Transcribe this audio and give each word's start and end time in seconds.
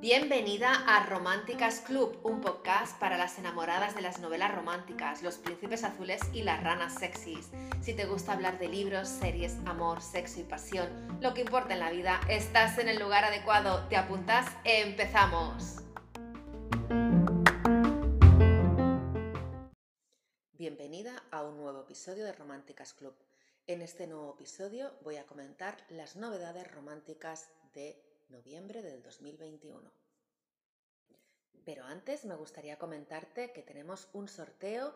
Bienvenida 0.00 0.72
a 0.86 1.06
Románticas 1.06 1.80
Club, 1.80 2.20
un 2.22 2.40
podcast 2.40 2.96
para 3.00 3.18
las 3.18 3.36
enamoradas 3.40 3.96
de 3.96 4.02
las 4.02 4.20
novelas 4.20 4.54
románticas, 4.54 5.24
los 5.24 5.38
príncipes 5.38 5.82
azules 5.82 6.20
y 6.32 6.42
las 6.42 6.62
ranas 6.62 6.94
sexys. 6.94 7.50
Si 7.80 7.94
te 7.94 8.04
gusta 8.06 8.34
hablar 8.34 8.60
de 8.60 8.68
libros, 8.68 9.08
series, 9.08 9.56
amor, 9.66 10.00
sexo 10.00 10.38
y 10.38 10.44
pasión, 10.44 11.18
lo 11.20 11.34
que 11.34 11.40
importa 11.40 11.74
en 11.74 11.80
la 11.80 11.90
vida, 11.90 12.20
estás 12.28 12.78
en 12.78 12.88
el 12.88 13.00
lugar 13.00 13.24
adecuado. 13.24 13.88
¿Te 13.88 13.96
apuntas? 13.96 14.46
¡Empezamos! 14.62 15.78
Bienvenida 20.52 21.24
a 21.32 21.42
un 21.42 21.56
nuevo 21.56 21.80
episodio 21.80 22.24
de 22.24 22.32
Románticas 22.34 22.94
Club. 22.94 23.16
En 23.68 23.82
este 23.82 24.06
nuevo 24.06 24.32
episodio 24.32 24.94
voy 25.02 25.16
a 25.16 25.26
comentar 25.26 25.76
las 25.90 26.16
novedades 26.16 26.72
románticas 26.72 27.50
de 27.74 28.02
noviembre 28.30 28.80
del 28.80 29.02
2021. 29.02 29.92
Pero 31.66 31.84
antes 31.84 32.24
me 32.24 32.34
gustaría 32.34 32.78
comentarte 32.78 33.52
que 33.52 33.60
tenemos 33.62 34.08
un 34.14 34.26
sorteo 34.26 34.94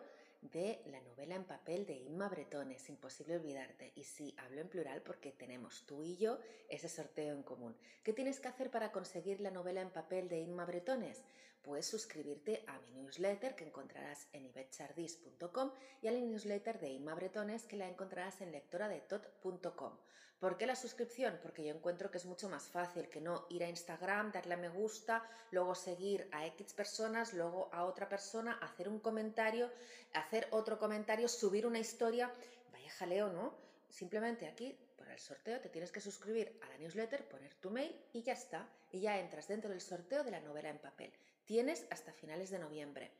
de 0.51 0.81
la 0.87 0.99
novela 1.01 1.35
en 1.35 1.45
papel 1.45 1.85
de 1.85 1.93
Inma 1.93 2.27
Bretones, 2.27 2.81
es 2.83 2.89
imposible 2.89 3.37
olvidarte. 3.37 3.93
Y 3.95 4.03
sí, 4.03 4.35
hablo 4.37 4.61
en 4.61 4.67
plural 4.67 5.01
porque 5.01 5.31
tenemos 5.31 5.85
tú 5.85 6.03
y 6.03 6.17
yo 6.17 6.39
ese 6.69 6.89
sorteo 6.89 7.33
en 7.33 7.43
común. 7.43 7.75
¿Qué 8.03 8.13
tienes 8.13 8.39
que 8.39 8.49
hacer 8.49 8.69
para 8.69 8.91
conseguir 8.91 9.39
la 9.39 9.51
novela 9.51 9.81
en 9.81 9.89
papel 9.89 10.27
de 10.27 10.39
Inma 10.39 10.65
Bretones? 10.65 11.23
Puedes 11.61 11.85
suscribirte 11.85 12.65
a 12.67 12.77
mi 12.79 12.91
newsletter 12.91 13.55
que 13.55 13.65
encontrarás 13.65 14.27
en 14.33 14.45
ibetchardis.com 14.45 15.71
y 16.01 16.07
a 16.07 16.11
la 16.11 16.19
newsletter 16.19 16.79
de 16.79 16.89
Inma 16.89 17.15
Bretones 17.15 17.65
que 17.65 17.77
la 17.77 17.87
encontrarás 17.87 18.41
en 18.41 18.51
lectoradetot.com. 18.51 19.97
¿Por 20.43 20.57
qué 20.57 20.65
la 20.65 20.75
suscripción? 20.75 21.39
Porque 21.41 21.63
yo 21.63 21.73
encuentro 21.73 22.11
que 22.11 22.17
es 22.17 22.25
mucho 22.25 22.49
más 22.49 22.67
fácil 22.67 23.07
que 23.07 23.21
no 23.21 23.45
ir 23.49 23.63
a 23.63 23.69
Instagram, 23.69 24.29
darle 24.33 24.55
a 24.55 24.57
me 24.57 24.67
gusta, 24.67 25.23
luego 25.51 25.73
seguir 25.73 26.27
a 26.33 26.45
X 26.47 26.73
personas, 26.73 27.31
luego 27.31 27.69
a 27.71 27.85
otra 27.85 28.09
persona, 28.09 28.59
hacer 28.61 28.89
un 28.89 28.99
comentario, 28.99 29.71
hacer 30.11 30.49
otro 30.51 30.77
comentario, 30.77 31.29
subir 31.29 31.65
una 31.65 31.79
historia. 31.79 32.29
Vaya 32.73 32.91
jaleo, 32.91 33.29
¿no? 33.31 33.53
Simplemente 33.87 34.45
aquí, 34.45 34.77
por 34.97 35.07
el 35.07 35.17
sorteo, 35.17 35.61
te 35.61 35.69
tienes 35.69 35.93
que 35.93 36.01
suscribir 36.01 36.59
a 36.61 36.67
la 36.67 36.77
newsletter, 36.77 37.25
poner 37.29 37.53
tu 37.55 37.69
mail 37.69 37.95
y 38.11 38.21
ya 38.23 38.33
está. 38.33 38.67
Y 38.91 38.99
ya 38.99 39.19
entras 39.19 39.47
dentro 39.47 39.69
del 39.69 39.79
sorteo 39.79 40.25
de 40.25 40.31
la 40.31 40.41
novela 40.41 40.67
en 40.67 40.79
papel. 40.79 41.13
Tienes 41.45 41.87
hasta 41.89 42.11
finales 42.11 42.49
de 42.49 42.59
noviembre. 42.59 43.11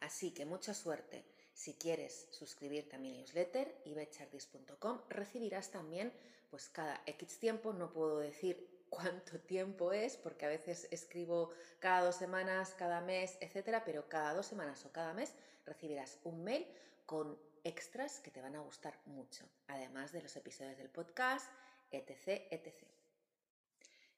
Así 0.00 0.32
que 0.32 0.46
mucha 0.46 0.72
suerte. 0.72 1.26
Si 1.58 1.74
quieres 1.74 2.28
suscribirte 2.30 2.94
a 2.94 3.00
mi 3.00 3.10
newsletter, 3.10 3.82
ibetchardis.com, 3.84 5.00
recibirás 5.08 5.72
también, 5.72 6.12
pues 6.52 6.68
cada 6.68 7.02
X 7.04 7.40
tiempo, 7.40 7.72
no 7.72 7.92
puedo 7.92 8.20
decir 8.20 8.84
cuánto 8.88 9.40
tiempo 9.40 9.92
es, 9.92 10.16
porque 10.16 10.46
a 10.46 10.50
veces 10.50 10.86
escribo 10.92 11.50
cada 11.80 12.04
dos 12.04 12.14
semanas, 12.14 12.74
cada 12.78 13.00
mes, 13.00 13.36
etcétera, 13.40 13.84
pero 13.84 14.08
cada 14.08 14.34
dos 14.34 14.46
semanas 14.46 14.84
o 14.84 14.92
cada 14.92 15.12
mes 15.14 15.34
recibirás 15.66 16.20
un 16.22 16.44
mail 16.44 16.64
con 17.06 17.36
extras 17.64 18.20
que 18.20 18.30
te 18.30 18.40
van 18.40 18.54
a 18.54 18.60
gustar 18.60 18.96
mucho, 19.06 19.44
además 19.66 20.12
de 20.12 20.22
los 20.22 20.36
episodios 20.36 20.78
del 20.78 20.90
podcast, 20.90 21.50
etc, 21.90 22.46
etc. 22.52 22.72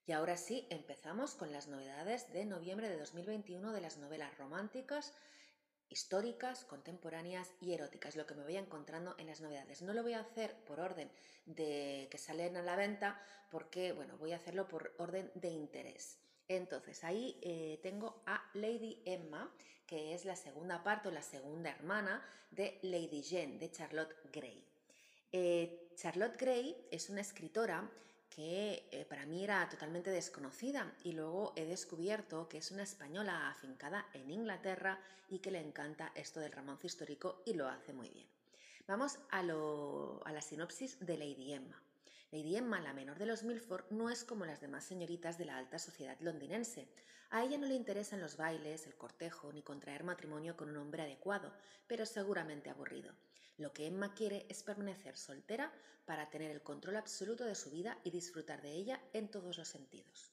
Y 0.05 0.12
ahora 0.12 0.36
sí, 0.36 0.66
empezamos 0.68 1.34
con 1.36 1.52
las 1.52 1.68
novedades 1.68 2.30
de 2.34 2.44
noviembre 2.44 2.91
de 2.91 2.98
2021 2.98 3.72
de 3.72 3.80
las 3.80 3.96
novelas 3.96 4.36
románticas 4.36 5.14
históricas, 5.91 6.64
contemporáneas 6.64 7.52
y 7.60 7.74
eróticas, 7.74 8.16
lo 8.16 8.27
que 8.27 8.34
me 8.34 8.44
voy 8.44 8.56
encontrando 8.56 9.14
en 9.19 9.27
las 9.27 9.41
novedades. 9.41 9.83
No 9.83 9.92
lo 9.92 10.02
voy 10.02 10.14
a 10.14 10.20
hacer 10.20 10.55
por 10.64 10.80
orden 10.80 11.10
de 11.46 12.08
que 12.10 12.19
salen 12.19 12.56
a 12.56 12.62
la 12.62 12.77
venta, 12.77 13.20
porque, 13.50 13.92
bueno, 13.92 14.16
voy 14.16 14.33
a 14.33 14.36
hacerlo 14.36 14.68
por 14.68 14.94
orden 14.98 15.30
de 15.34 15.48
interés. 15.48 16.18
Entonces, 16.48 17.05
ahí 17.05 17.38
eh, 17.42 17.78
tengo 17.83 18.23
a 18.27 18.48
Lady 18.55 19.02
Emma, 19.05 19.52
que 19.86 20.14
es 20.14 20.24
la 20.24 20.36
segunda 20.36 20.83
parte 20.83 21.08
o 21.08 21.11
la 21.11 21.23
segunda 21.23 21.70
hermana 21.70 22.24
de 22.51 22.78
Lady 22.83 23.22
Jane, 23.22 23.58
de 23.58 23.70
Charlotte 23.70 24.17
Gray. 24.33 24.64
Eh, 25.33 25.90
Charlotte 25.96 26.36
Gray 26.36 26.89
es 26.90 27.11
una 27.11 27.20
escritora 27.20 27.90
que 28.30 28.89
eh, 28.92 29.05
para 29.05 29.27
mí 29.27 29.45
era 29.45 29.68
totalmente 29.68 30.11
desconocida 30.11 30.95
y 31.05 31.13
luego 31.13 31.52
he 31.57 31.67
descubierto 31.67 32.48
que 32.48 32.58
es 32.58 32.70
una 32.70 32.85
española 32.85 33.51
afincada 33.51 34.07
en 34.14 34.30
Inglaterra 34.30 35.01
y 35.29 35.41
que 35.41 35.51
le 35.51 35.61
encanta 35.61 36.13
esto 36.14 36.40
del 36.40 36.52
romance 36.52 36.86
histórico 36.86 37.42
y 37.45 37.55
lo 37.55 37.69
hace 37.69 37.92
muy 37.92 38.08
bien. 38.08 38.27
Vamos 38.86 39.19
a, 39.30 39.40
a 39.40 40.33
la 40.33 40.42
sinopsis 40.42 40.98
de 41.01 41.17
Lady 41.17 41.52
Emma. 41.52 41.83
Lady 42.33 42.57
Emma, 42.57 42.80
la 42.80 42.92
menor 42.92 43.19
de 43.19 43.27
los 43.27 43.42
Milford, 43.42 43.90
no 43.90 44.08
es 44.08 44.24
como 44.24 44.46
las 44.46 44.61
demás 44.61 44.85
señoritas 44.85 45.36
de 45.36 45.45
la 45.45 45.58
alta 45.58 45.79
sociedad 45.79 46.17
londinense. 46.20 46.89
A 47.30 47.42
ella 47.45 47.58
no 47.58 47.67
le 47.67 47.74
interesan 47.74 48.20
los 48.20 48.36
bailes, 48.36 48.86
el 48.86 48.96
cortejo, 48.96 49.52
ni 49.52 49.63
contraer 49.63 50.05
matrimonio 50.05 50.57
con 50.57 50.70
un 50.70 50.77
hombre 50.77 51.02
adecuado, 51.02 51.52
pero 51.86 52.07
seguramente 52.07 52.70
aburrido. 52.70 53.13
Lo 53.60 53.74
que 53.74 53.86
Emma 53.86 54.14
quiere 54.14 54.46
es 54.48 54.62
permanecer 54.62 55.18
soltera 55.18 55.70
para 56.06 56.30
tener 56.30 56.50
el 56.50 56.62
control 56.62 56.96
absoluto 56.96 57.44
de 57.44 57.54
su 57.54 57.70
vida 57.70 57.98
y 58.04 58.10
disfrutar 58.10 58.62
de 58.62 58.72
ella 58.72 58.98
en 59.12 59.30
todos 59.30 59.58
los 59.58 59.68
sentidos. 59.68 60.32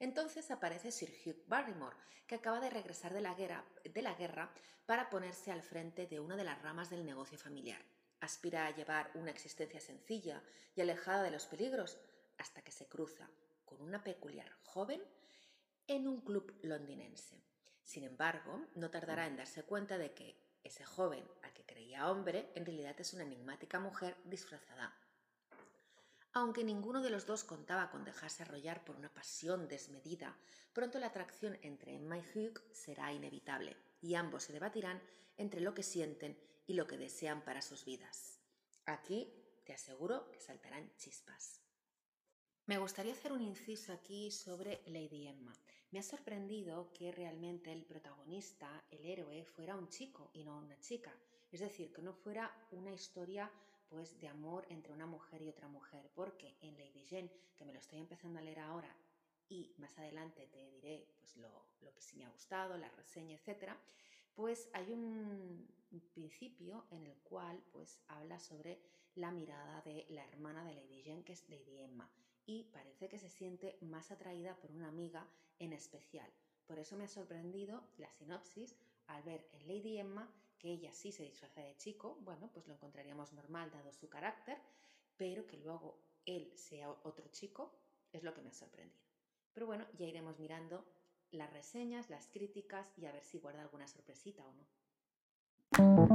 Entonces 0.00 0.50
aparece 0.50 0.90
Sir 0.90 1.14
Hugh 1.24 1.44
Barrymore, 1.46 1.96
que 2.26 2.34
acaba 2.34 2.58
de 2.58 2.70
regresar 2.70 3.14
de 3.14 3.20
la, 3.20 3.34
guerra, 3.34 3.64
de 3.84 4.02
la 4.02 4.14
guerra 4.14 4.52
para 4.84 5.08
ponerse 5.10 5.52
al 5.52 5.62
frente 5.62 6.08
de 6.08 6.18
una 6.18 6.34
de 6.34 6.42
las 6.42 6.60
ramas 6.60 6.90
del 6.90 7.06
negocio 7.06 7.38
familiar. 7.38 7.80
Aspira 8.18 8.66
a 8.66 8.74
llevar 8.74 9.12
una 9.14 9.30
existencia 9.30 9.78
sencilla 9.78 10.42
y 10.74 10.80
alejada 10.80 11.22
de 11.22 11.30
los 11.30 11.46
peligros 11.46 12.00
hasta 12.36 12.62
que 12.62 12.72
se 12.72 12.88
cruza 12.88 13.30
con 13.64 13.80
una 13.80 14.02
peculiar 14.02 14.50
joven 14.64 15.00
en 15.86 16.08
un 16.08 16.20
club 16.20 16.52
londinense. 16.62 17.40
Sin 17.84 18.02
embargo, 18.02 18.66
no 18.74 18.90
tardará 18.90 19.28
en 19.28 19.36
darse 19.36 19.62
cuenta 19.62 19.98
de 19.98 20.12
que 20.14 20.45
ese 20.66 20.84
joven 20.84 21.24
al 21.42 21.52
que 21.52 21.64
creía 21.64 22.10
hombre 22.10 22.50
en 22.54 22.66
realidad 22.66 22.94
es 22.98 23.12
una 23.14 23.24
enigmática 23.24 23.80
mujer 23.80 24.16
disfrazada. 24.24 24.94
Aunque 26.32 26.64
ninguno 26.64 27.00
de 27.00 27.10
los 27.10 27.24
dos 27.24 27.44
contaba 27.44 27.90
con 27.90 28.04
dejarse 28.04 28.42
arrollar 28.42 28.84
por 28.84 28.96
una 28.96 29.08
pasión 29.08 29.68
desmedida, 29.68 30.36
pronto 30.74 30.98
la 30.98 31.06
atracción 31.06 31.58
entre 31.62 31.94
Emma 31.94 32.18
y 32.18 32.20
Hugh 32.20 32.60
será 32.72 33.12
inevitable 33.12 33.76
y 34.02 34.14
ambos 34.14 34.42
se 34.42 34.52
debatirán 34.52 35.00
entre 35.38 35.60
lo 35.60 35.74
que 35.74 35.82
sienten 35.82 36.38
y 36.66 36.74
lo 36.74 36.86
que 36.86 36.98
desean 36.98 37.42
para 37.42 37.62
sus 37.62 37.84
vidas. 37.84 38.38
Aquí 38.84 39.32
te 39.64 39.72
aseguro 39.72 40.30
que 40.30 40.40
saltarán 40.40 40.94
chispas. 40.96 41.62
Me 42.66 42.78
gustaría 42.78 43.12
hacer 43.12 43.32
un 43.32 43.40
inciso 43.40 43.92
aquí 43.92 44.30
sobre 44.30 44.82
Lady 44.86 45.28
Emma. 45.28 45.54
Me 45.96 46.00
ha 46.00 46.02
sorprendido 46.02 46.92
que 46.92 47.10
realmente 47.10 47.72
el 47.72 47.82
protagonista, 47.82 48.84
el 48.90 49.06
héroe, 49.06 49.46
fuera 49.46 49.74
un 49.74 49.88
chico 49.88 50.28
y 50.34 50.44
no 50.44 50.58
una 50.58 50.78
chica. 50.78 51.10
Es 51.50 51.60
decir, 51.60 51.90
que 51.90 52.02
no 52.02 52.12
fuera 52.12 52.54
una 52.72 52.92
historia 52.92 53.50
pues 53.88 54.20
de 54.20 54.28
amor 54.28 54.66
entre 54.68 54.92
una 54.92 55.06
mujer 55.06 55.40
y 55.40 55.48
otra 55.48 55.68
mujer, 55.68 56.10
porque 56.14 56.54
en 56.60 56.76
Lady 56.76 57.02
Jane, 57.08 57.32
que 57.56 57.64
me 57.64 57.72
lo 57.72 57.78
estoy 57.78 57.98
empezando 57.98 58.38
a 58.38 58.42
leer 58.42 58.58
ahora 58.58 58.94
y 59.48 59.74
más 59.78 59.98
adelante 59.98 60.46
te 60.48 60.68
diré 60.68 61.08
pues 61.16 61.34
lo, 61.38 61.64
que 61.80 62.02
sí 62.02 62.18
me 62.18 62.26
ha 62.26 62.28
gustado, 62.28 62.76
la 62.76 62.90
reseña, 62.90 63.34
etcétera, 63.34 63.74
pues 64.34 64.68
hay 64.74 64.92
un 64.92 65.66
principio 66.12 66.84
en 66.90 67.06
el 67.06 67.16
cual 67.22 67.58
pues 67.72 68.02
habla 68.08 68.38
sobre 68.38 68.82
la 69.14 69.30
mirada 69.30 69.80
de 69.80 70.04
la 70.10 70.26
hermana 70.26 70.62
de 70.62 70.74
Lady 70.74 71.02
Jane, 71.04 71.24
que 71.24 71.32
es 71.32 71.48
Lady 71.48 71.78
Emma, 71.78 72.06
y 72.46 72.64
parece 72.64 73.08
que 73.08 73.18
se 73.18 73.28
siente 73.28 73.76
más 73.80 74.10
atraída 74.10 74.56
por 74.56 74.70
una 74.70 74.88
amiga 74.88 75.26
en 75.58 75.72
especial. 75.72 76.30
Por 76.66 76.78
eso 76.78 76.96
me 76.96 77.04
ha 77.04 77.08
sorprendido 77.08 77.82
la 77.98 78.10
sinopsis 78.12 78.76
al 79.08 79.22
ver 79.22 79.48
en 79.52 79.66
Lady 79.68 79.98
Emma 79.98 80.28
que 80.58 80.70
ella 80.70 80.92
sí 80.92 81.12
se 81.12 81.24
disfraza 81.24 81.60
de 81.60 81.76
chico, 81.76 82.18
bueno, 82.22 82.50
pues 82.52 82.66
lo 82.66 82.74
encontraríamos 82.74 83.32
normal 83.32 83.70
dado 83.70 83.92
su 83.92 84.08
carácter, 84.08 84.56
pero 85.16 85.46
que 85.46 85.58
luego 85.58 85.98
él 86.24 86.50
sea 86.56 86.90
otro 86.90 87.28
chico, 87.28 87.72
es 88.12 88.22
lo 88.22 88.32
que 88.32 88.42
me 88.42 88.50
ha 88.50 88.54
sorprendido. 88.54 89.04
Pero 89.52 89.66
bueno, 89.66 89.86
ya 89.98 90.06
iremos 90.06 90.38
mirando 90.38 90.84
las 91.30 91.52
reseñas, 91.52 92.10
las 92.10 92.28
críticas 92.28 92.86
y 92.96 93.06
a 93.06 93.12
ver 93.12 93.24
si 93.24 93.38
guarda 93.38 93.62
alguna 93.62 93.86
sorpresita 93.86 94.44
o 94.46 94.52
no. 94.52 96.05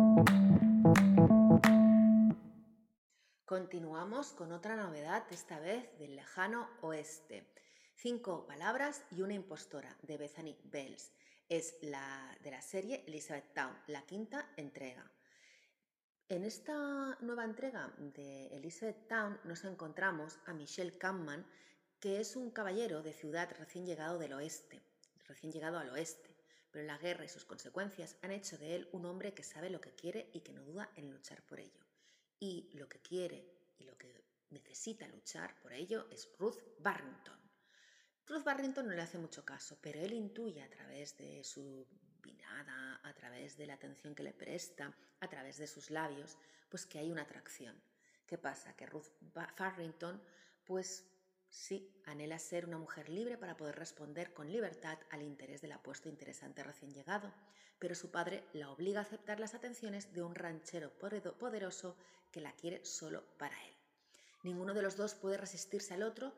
Continuamos 3.51 4.31
con 4.31 4.53
otra 4.53 4.77
novedad, 4.77 5.25
esta 5.29 5.59
vez 5.59 5.85
del 5.99 6.15
lejano 6.15 6.69
oeste. 6.79 7.45
Cinco 7.95 8.47
palabras 8.47 9.03
y 9.11 9.23
una 9.23 9.33
impostora 9.33 9.93
de 10.03 10.15
Bethany 10.15 10.55
Bells. 10.63 11.11
Es 11.49 11.75
la 11.81 12.33
de 12.43 12.51
la 12.51 12.61
serie 12.61 13.03
Elizabeth 13.05 13.53
Town, 13.53 13.77
la 13.87 14.05
quinta 14.05 14.49
entrega. 14.55 15.11
En 16.29 16.45
esta 16.45 17.17
nueva 17.19 17.43
entrega 17.43 17.93
de 17.97 18.47
Elizabeth 18.55 19.09
Town 19.09 19.37
nos 19.43 19.65
encontramos 19.65 20.39
a 20.45 20.53
Michelle 20.53 20.97
Kampman, 20.97 21.45
que 21.99 22.21
es 22.21 22.37
un 22.37 22.51
caballero 22.51 23.03
de 23.03 23.11
ciudad 23.11 23.53
recién 23.59 23.85
llegado 23.85 24.17
del 24.17 24.31
oeste, 24.31 24.81
recién 25.25 25.51
llegado 25.51 25.77
al 25.77 25.89
oeste, 25.89 26.37
pero 26.71 26.85
la 26.85 26.97
guerra 26.97 27.25
y 27.25 27.27
sus 27.27 27.43
consecuencias 27.43 28.15
han 28.21 28.31
hecho 28.31 28.57
de 28.57 28.75
él 28.75 28.89
un 28.93 29.05
hombre 29.05 29.33
que 29.33 29.43
sabe 29.43 29.69
lo 29.69 29.81
que 29.81 29.93
quiere 29.93 30.29
y 30.31 30.39
que 30.39 30.53
no 30.53 30.63
duda 30.63 30.89
en 30.95 31.11
luchar 31.11 31.45
por 31.45 31.59
ello. 31.59 31.90
Y 32.41 32.67
lo 32.73 32.89
que 32.89 32.99
quiere 32.99 33.45
y 33.77 33.83
lo 33.83 33.95
que 33.97 34.25
necesita 34.49 35.07
luchar 35.07 35.55
por 35.61 35.71
ello 35.71 36.07
es 36.09 36.27
Ruth 36.39 36.57
Barrington. 36.79 37.39
Ruth 38.25 38.43
Barrington 38.43 38.87
no 38.87 38.93
le 38.93 39.01
hace 39.01 39.19
mucho 39.19 39.45
caso, 39.45 39.77
pero 39.79 39.99
él 39.99 40.13
intuye 40.13 40.61
a 40.61 40.69
través 40.69 41.15
de 41.17 41.43
su 41.43 41.87
mirada, 42.23 42.99
a 43.03 43.13
través 43.13 43.57
de 43.57 43.67
la 43.67 43.75
atención 43.75 44.15
que 44.15 44.23
le 44.23 44.33
presta, 44.33 44.91
a 45.19 45.27
través 45.29 45.57
de 45.57 45.67
sus 45.67 45.91
labios, 45.91 46.37
pues 46.67 46.85
que 46.85 46.97
hay 46.97 47.11
una 47.11 47.21
atracción. 47.21 47.79
¿Qué 48.25 48.37
pasa? 48.37 48.75
Que 48.75 48.87
Ruth 48.87 49.09
Barrington, 49.19 50.21
pues 50.65 51.05
sí, 51.51 51.93
anhela 52.05 52.39
ser 52.39 52.65
una 52.65 52.77
mujer 52.77 53.09
libre 53.09 53.37
para 53.37 53.57
poder 53.57 53.75
responder 53.75 54.33
con 54.33 54.51
libertad 54.51 54.97
al 55.11 55.21
interés 55.21 55.61
del 55.61 55.73
apuesto 55.73 56.09
interesante 56.09 56.63
recién 56.63 56.91
llegado, 56.91 57.31
pero 57.77 57.93
su 57.93 58.09
padre 58.09 58.45
la 58.53 58.71
obliga 58.71 59.01
a 59.01 59.03
aceptar 59.03 59.39
las 59.39 59.53
atenciones 59.53 60.13
de 60.13 60.23
un 60.23 60.33
ranchero 60.33 60.91
poderoso 60.97 61.97
que 62.31 62.41
la 62.41 62.53
quiere 62.53 62.83
solo 62.85 63.23
para 63.37 63.55
él. 63.65 63.73
Ninguno 64.43 64.73
de 64.73 64.81
los 64.81 64.97
dos 64.97 65.13
puede 65.13 65.37
resistirse 65.37 65.93
al 65.93 66.03
otro 66.03 66.33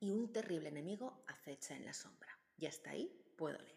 y 0.00 0.10
un 0.10 0.32
terrible 0.32 0.68
enemigo 0.68 1.22
acecha 1.26 1.74
en 1.74 1.86
la 1.86 1.94
sombra. 1.94 2.36
Y 2.58 2.66
hasta 2.66 2.90
ahí 2.90 3.10
puedo 3.36 3.58
leer. 3.58 3.76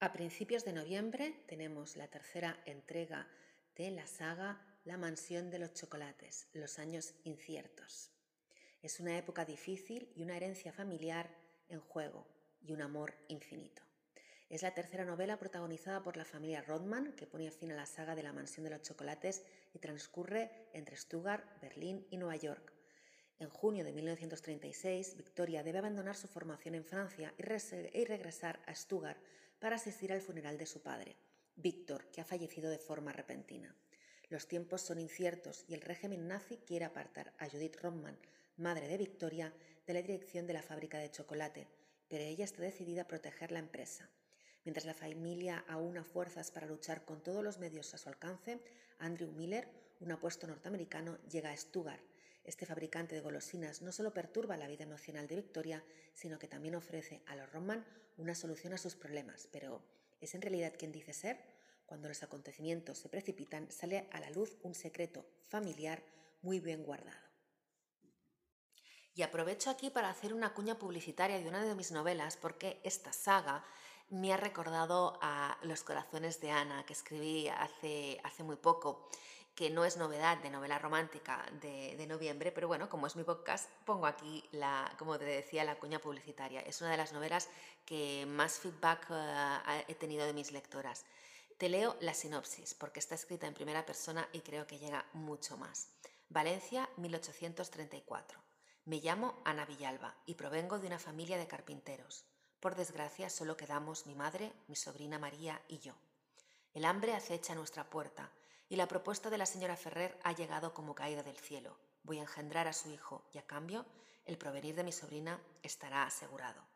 A 0.00 0.12
principios 0.12 0.64
de 0.64 0.72
noviembre 0.72 1.42
tenemos 1.48 1.96
la 1.96 2.08
tercera 2.08 2.60
entrega 2.66 3.26
de 3.74 3.90
la 3.90 4.06
saga 4.06 4.75
La 4.86 4.96
mansión 4.96 5.50
de 5.50 5.58
los 5.58 5.74
chocolates, 5.74 6.46
los 6.52 6.78
años 6.78 7.12
inciertos. 7.24 8.12
Es 8.80 9.00
una 9.00 9.18
época 9.18 9.44
difícil 9.44 10.12
y 10.14 10.22
una 10.22 10.36
herencia 10.36 10.72
familiar 10.72 11.28
en 11.68 11.80
juego 11.80 12.24
y 12.60 12.72
un 12.72 12.80
amor 12.80 13.12
infinito. 13.26 13.82
Es 14.48 14.62
la 14.62 14.74
tercera 14.74 15.04
novela 15.04 15.40
protagonizada 15.40 16.04
por 16.04 16.16
la 16.16 16.24
familia 16.24 16.62
Rodman 16.62 17.14
que 17.14 17.26
pone 17.26 17.50
fin 17.50 17.72
a 17.72 17.74
la 17.74 17.84
saga 17.84 18.14
de 18.14 18.22
la 18.22 18.32
Mansión 18.32 18.62
de 18.62 18.70
los 18.70 18.82
Chocolates 18.82 19.42
y 19.74 19.80
transcurre 19.80 20.68
entre 20.72 20.96
Stuttgart, 20.96 21.60
Berlín 21.60 22.06
y 22.12 22.16
Nueva 22.16 22.36
York. 22.36 22.72
En 23.40 23.48
junio 23.48 23.82
de 23.82 23.92
1936, 23.92 25.16
Victoria 25.16 25.64
debe 25.64 25.78
abandonar 25.78 26.14
su 26.14 26.28
formación 26.28 26.76
en 26.76 26.84
Francia 26.84 27.34
y, 27.36 27.42
y 27.42 28.04
regresar 28.04 28.60
a 28.66 28.74
Stuttgart 28.76 29.18
para 29.58 29.74
asistir 29.74 30.12
al 30.12 30.20
funeral 30.20 30.56
de 30.56 30.66
su 30.66 30.80
padre, 30.80 31.16
Víctor, 31.56 32.08
que 32.12 32.20
ha 32.20 32.24
fallecido 32.24 32.70
de 32.70 32.78
forma 32.78 33.12
repentina. 33.12 33.74
Los 34.28 34.48
tiempos 34.48 34.82
son 34.82 34.98
inciertos 34.98 35.64
y 35.68 35.74
el 35.74 35.82
régimen 35.82 36.26
nazi 36.26 36.56
quiere 36.58 36.84
apartar 36.84 37.32
a 37.38 37.48
Judith 37.48 37.76
Rodman, 37.80 38.18
madre 38.56 38.88
de 38.88 38.98
Victoria, 38.98 39.54
de 39.86 39.94
la 39.94 40.02
dirección 40.02 40.48
de 40.48 40.52
la 40.52 40.62
fábrica 40.62 40.98
de 40.98 41.12
chocolate, 41.12 41.68
pero 42.08 42.24
ella 42.24 42.44
está 42.44 42.62
decidida 42.62 43.02
a 43.02 43.06
proteger 43.06 43.52
la 43.52 43.60
empresa. 43.60 44.10
Mientras 44.64 44.84
la 44.84 44.94
familia 44.94 45.64
aúna 45.68 46.02
fuerzas 46.02 46.50
para 46.50 46.66
luchar 46.66 47.04
con 47.04 47.22
todos 47.22 47.44
los 47.44 47.58
medios 47.58 47.94
a 47.94 47.98
su 47.98 48.08
alcance, 48.08 48.60
Andrew 48.98 49.30
Miller, 49.30 49.68
un 50.00 50.10
apuesto 50.10 50.48
norteamericano, 50.48 51.18
llega 51.30 51.52
a 51.52 51.56
Stuttgart. 51.56 52.02
Este 52.42 52.66
fabricante 52.66 53.14
de 53.14 53.20
golosinas 53.20 53.80
no 53.80 53.92
solo 53.92 54.12
perturba 54.12 54.56
la 54.56 54.66
vida 54.66 54.82
emocional 54.82 55.28
de 55.28 55.36
Victoria, 55.36 55.84
sino 56.14 56.40
que 56.40 56.48
también 56.48 56.74
ofrece 56.74 57.22
a 57.26 57.36
los 57.36 57.50
Roman 57.52 57.84
una 58.16 58.34
solución 58.34 58.72
a 58.72 58.78
sus 58.78 58.96
problemas. 58.96 59.48
Pero, 59.52 59.84
¿es 60.20 60.34
en 60.34 60.42
realidad 60.42 60.74
quien 60.76 60.90
dice 60.90 61.12
ser? 61.12 61.55
Cuando 61.86 62.08
los 62.08 62.22
acontecimientos 62.22 62.98
se 62.98 63.08
precipitan, 63.08 63.70
sale 63.70 64.08
a 64.12 64.20
la 64.20 64.30
luz 64.30 64.56
un 64.62 64.74
secreto 64.74 65.24
familiar 65.48 66.02
muy 66.42 66.60
bien 66.60 66.84
guardado. 66.84 67.26
Y 69.14 69.22
aprovecho 69.22 69.70
aquí 69.70 69.88
para 69.88 70.10
hacer 70.10 70.34
una 70.34 70.52
cuña 70.52 70.78
publicitaria 70.78 71.38
de 71.38 71.48
una 71.48 71.64
de 71.64 71.74
mis 71.74 71.90
novelas, 71.90 72.36
porque 72.36 72.80
esta 72.84 73.12
saga 73.12 73.64
me 74.10 74.32
ha 74.32 74.36
recordado 74.36 75.18
a 75.22 75.58
Los 75.62 75.82
corazones 75.82 76.40
de 76.40 76.50
Ana, 76.50 76.84
que 76.84 76.92
escribí 76.92 77.48
hace, 77.48 78.20
hace 78.24 78.42
muy 78.42 78.56
poco, 78.56 79.08
que 79.54 79.70
no 79.70 79.86
es 79.86 79.96
novedad 79.96 80.36
de 80.42 80.50
novela 80.50 80.78
romántica 80.78 81.46
de, 81.62 82.06
noviembre, 82.06 82.52
pero 82.52 82.68
bueno, 82.68 82.90
como 82.90 83.06
es 83.06 83.16
mi 83.16 83.24
podcast, 83.24 83.70
pongo 83.86 84.04
aquí, 84.06 84.44
la, 84.52 84.94
como 84.98 85.18
te 85.18 85.24
decía, 85.24 85.64
la 85.64 85.76
cuña 85.76 85.98
publicitaria. 85.98 86.60
Es 86.60 86.82
una 86.82 86.90
de 86.90 86.98
las 86.98 87.14
novelas 87.14 87.48
que 87.86 88.26
más 88.28 88.58
feedback 88.58 89.10
uh, 89.10 89.82
he 89.88 89.94
tenido 89.94 90.26
de 90.26 90.34
mis 90.34 90.52
lectoras. 90.52 91.06
Te 91.58 91.70
leo 91.70 91.96
la 92.00 92.12
sinopsis, 92.12 92.74
porque 92.74 93.00
está 93.00 93.14
escrita 93.14 93.46
en 93.46 93.54
primera 93.54 93.86
persona 93.86 94.28
y 94.34 94.40
creo 94.40 94.66
que 94.66 94.78
llega 94.78 95.06
mucho 95.14 95.56
más. 95.56 95.88
Valencia, 96.28 96.90
1834. 96.98 98.38
Me 98.84 98.98
llamo 99.00 99.40
Ana 99.42 99.64
Villalba 99.64 100.14
y 100.26 100.34
provengo 100.34 100.78
de 100.78 100.86
una 100.86 100.98
familia 100.98 101.38
de 101.38 101.46
carpinteros. 101.46 102.26
Por 102.60 102.74
desgracia, 102.74 103.30
solo 103.30 103.56
quedamos 103.56 104.04
mi 104.04 104.14
madre, 104.14 104.52
mi 104.66 104.76
sobrina 104.76 105.18
María 105.18 105.62
y 105.66 105.78
yo. 105.78 105.94
El 106.74 106.84
hambre 106.84 107.14
acecha 107.14 107.54
nuestra 107.54 107.88
puerta 107.88 108.30
y 108.68 108.76
la 108.76 108.86
propuesta 108.86 109.30
de 109.30 109.38
la 109.38 109.46
señora 109.46 109.78
Ferrer 109.78 110.18
ha 110.24 110.32
llegado 110.32 110.74
como 110.74 110.94
caída 110.94 111.22
del 111.22 111.38
cielo. 111.38 111.78
Voy 112.02 112.18
a 112.18 112.22
engendrar 112.22 112.68
a 112.68 112.74
su 112.74 112.90
hijo 112.90 113.24
y 113.32 113.38
a 113.38 113.46
cambio 113.46 113.86
el 114.26 114.36
provenir 114.36 114.74
de 114.74 114.84
mi 114.84 114.92
sobrina 114.92 115.40
estará 115.62 116.04
asegurado. 116.04 116.75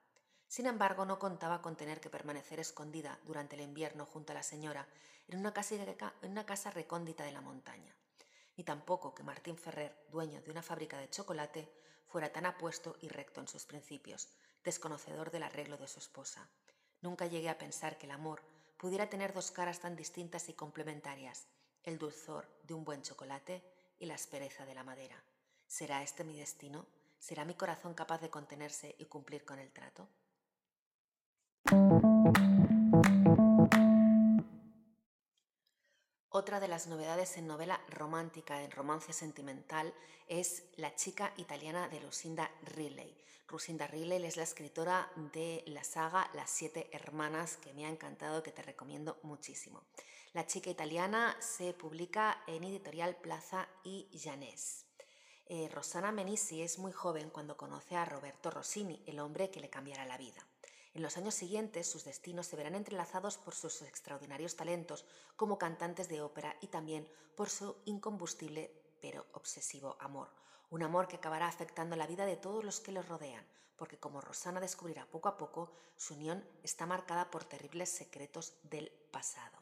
Sin 0.50 0.66
embargo, 0.66 1.04
no 1.04 1.20
contaba 1.20 1.62
con 1.62 1.76
tener 1.76 2.00
que 2.00 2.10
permanecer 2.10 2.58
escondida 2.58 3.20
durante 3.24 3.54
el 3.54 3.62
invierno 3.62 4.04
junto 4.04 4.32
a 4.32 4.34
la 4.34 4.42
señora 4.42 4.84
en 5.28 5.38
una 5.38 5.54
casa, 5.54 6.70
recóndita 6.72 7.22
de 7.22 7.30
la 7.30 7.40
montaña, 7.40 7.94
ni 8.56 8.64
tampoco 8.64 9.14
que 9.14 9.22
Martín 9.22 9.56
Ferrer, 9.56 9.94
dueño 10.10 10.42
de 10.42 10.50
una 10.50 10.60
fábrica 10.60 10.98
de 10.98 11.08
chocolate, 11.08 11.72
fuera 12.08 12.32
tan 12.32 12.46
apuesto 12.46 12.96
y 13.00 13.06
recto 13.06 13.40
en 13.40 13.46
sus 13.46 13.64
principios, 13.64 14.28
desconocedor 14.64 15.30
del 15.30 15.44
arreglo 15.44 15.76
de 15.76 15.86
su 15.86 16.00
esposa. 16.00 16.48
Nunca 17.00 17.26
llegué 17.26 17.48
a 17.48 17.58
pensar 17.58 17.96
que 17.96 18.06
el 18.06 18.10
amor 18.10 18.42
pudiera 18.76 19.08
tener 19.08 19.32
dos 19.32 19.52
caras 19.52 19.78
tan 19.78 19.94
distintas 19.94 20.48
y 20.48 20.54
complementarias, 20.54 21.46
el 21.84 21.96
dulzor 21.96 22.48
de 22.64 22.74
un 22.74 22.84
buen 22.84 23.02
chocolate 23.02 23.62
y 24.00 24.06
la 24.06 24.14
aspereza 24.14 24.66
de 24.66 24.74
la 24.74 24.82
madera. 24.82 25.22
¿Será 25.68 26.02
este 26.02 26.24
mi 26.24 26.36
destino? 26.36 26.88
¿Será 27.20 27.44
mi 27.44 27.54
corazón 27.54 27.94
capaz 27.94 28.20
de 28.20 28.30
contenerse 28.30 28.96
y 28.98 29.04
cumplir 29.04 29.44
con 29.44 29.60
el 29.60 29.70
trato? 29.70 30.08
Otra 36.32 36.58
de 36.58 36.68
las 36.68 36.86
novedades 36.86 37.36
en 37.36 37.46
novela 37.46 37.80
romántica, 37.88 38.62
en 38.62 38.70
romance 38.70 39.12
sentimental, 39.12 39.92
es 40.26 40.64
La 40.76 40.94
chica 40.94 41.32
italiana 41.36 41.88
de 41.88 42.00
Lucinda 42.00 42.50
Riley. 42.62 43.14
Lucinda 43.48 43.86
Riley 43.86 44.24
es 44.24 44.36
la 44.36 44.44
escritora 44.44 45.12
de 45.32 45.62
la 45.66 45.84
saga 45.84 46.30
Las 46.34 46.50
siete 46.50 46.88
hermanas, 46.92 47.56
que 47.58 47.74
me 47.74 47.84
ha 47.84 47.90
encantado 47.90 48.42
que 48.42 48.52
te 48.52 48.62
recomiendo 48.62 49.18
muchísimo. 49.22 49.84
La 50.32 50.46
chica 50.46 50.70
italiana 50.70 51.36
se 51.40 51.74
publica 51.74 52.42
en 52.46 52.64
editorial 52.64 53.16
Plaza 53.16 53.68
y 53.84 54.08
Janés. 54.18 54.86
Eh, 55.46 55.68
Rosana 55.72 56.10
Menisi 56.10 56.62
es 56.62 56.78
muy 56.78 56.92
joven 56.92 57.28
cuando 57.28 57.56
conoce 57.56 57.96
a 57.96 58.04
Roberto 58.04 58.50
Rossini, 58.50 59.02
el 59.06 59.18
hombre 59.18 59.50
que 59.50 59.60
le 59.60 59.68
cambiará 59.68 60.06
la 60.06 60.16
vida. 60.16 60.46
En 60.92 61.02
los 61.02 61.16
años 61.16 61.34
siguientes 61.34 61.88
sus 61.88 62.04
destinos 62.04 62.46
se 62.46 62.56
verán 62.56 62.74
entrelazados 62.74 63.38
por 63.38 63.54
sus 63.54 63.82
extraordinarios 63.82 64.56
talentos 64.56 65.04
como 65.36 65.58
cantantes 65.58 66.08
de 66.08 66.20
ópera 66.20 66.56
y 66.60 66.66
también 66.66 67.08
por 67.36 67.48
su 67.48 67.76
incombustible 67.84 68.72
pero 69.00 69.26
obsesivo 69.32 69.96
amor. 70.00 70.28
Un 70.70 70.82
amor 70.82 71.08
que 71.08 71.16
acabará 71.16 71.48
afectando 71.48 71.96
la 71.96 72.06
vida 72.06 72.26
de 72.26 72.36
todos 72.36 72.64
los 72.64 72.80
que 72.80 72.92
los 72.92 73.08
rodean, 73.08 73.46
porque 73.76 73.98
como 73.98 74.20
Rosana 74.20 74.60
descubrirá 74.60 75.06
poco 75.06 75.28
a 75.28 75.36
poco, 75.36 75.72
su 75.96 76.14
unión 76.14 76.44
está 76.62 76.86
marcada 76.86 77.30
por 77.30 77.44
terribles 77.44 77.88
secretos 77.88 78.54
del 78.62 78.90
pasado. 79.10 79.58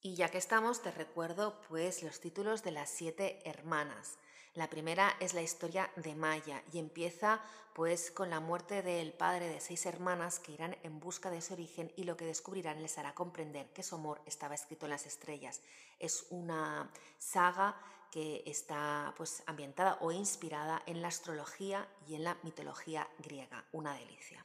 Y 0.00 0.14
ya 0.14 0.30
que 0.30 0.38
estamos, 0.38 0.82
te 0.82 0.90
recuerdo 0.90 1.60
pues 1.68 2.02
los 2.02 2.20
títulos 2.20 2.62
de 2.62 2.70
las 2.70 2.90
siete 2.90 3.40
hermanas. 3.48 4.18
La 4.58 4.68
primera 4.68 5.16
es 5.20 5.34
la 5.34 5.42
historia 5.42 5.88
de 5.94 6.16
Maya 6.16 6.64
y 6.72 6.80
empieza 6.80 7.40
pues 7.74 8.10
con 8.10 8.28
la 8.28 8.40
muerte 8.40 8.82
del 8.82 9.12
padre 9.12 9.48
de 9.48 9.60
seis 9.60 9.86
hermanas 9.86 10.40
que 10.40 10.50
irán 10.50 10.76
en 10.82 10.98
busca 10.98 11.30
de 11.30 11.38
ese 11.38 11.52
origen 11.52 11.92
y 11.94 12.02
lo 12.02 12.16
que 12.16 12.24
descubrirán 12.24 12.82
les 12.82 12.98
hará 12.98 13.14
comprender 13.14 13.72
que 13.72 13.84
su 13.84 13.94
amor 13.94 14.20
estaba 14.26 14.56
escrito 14.56 14.86
en 14.86 14.90
las 14.90 15.06
estrellas. 15.06 15.60
Es 16.00 16.26
una 16.30 16.90
saga 17.18 17.80
que 18.10 18.42
está 18.46 19.14
pues 19.16 19.44
ambientada 19.46 19.96
o 20.00 20.10
inspirada 20.10 20.82
en 20.86 21.02
la 21.02 21.08
astrología 21.08 21.88
y 22.08 22.16
en 22.16 22.24
la 22.24 22.36
mitología 22.42 23.08
griega, 23.20 23.64
una 23.70 23.94
delicia. 23.94 24.44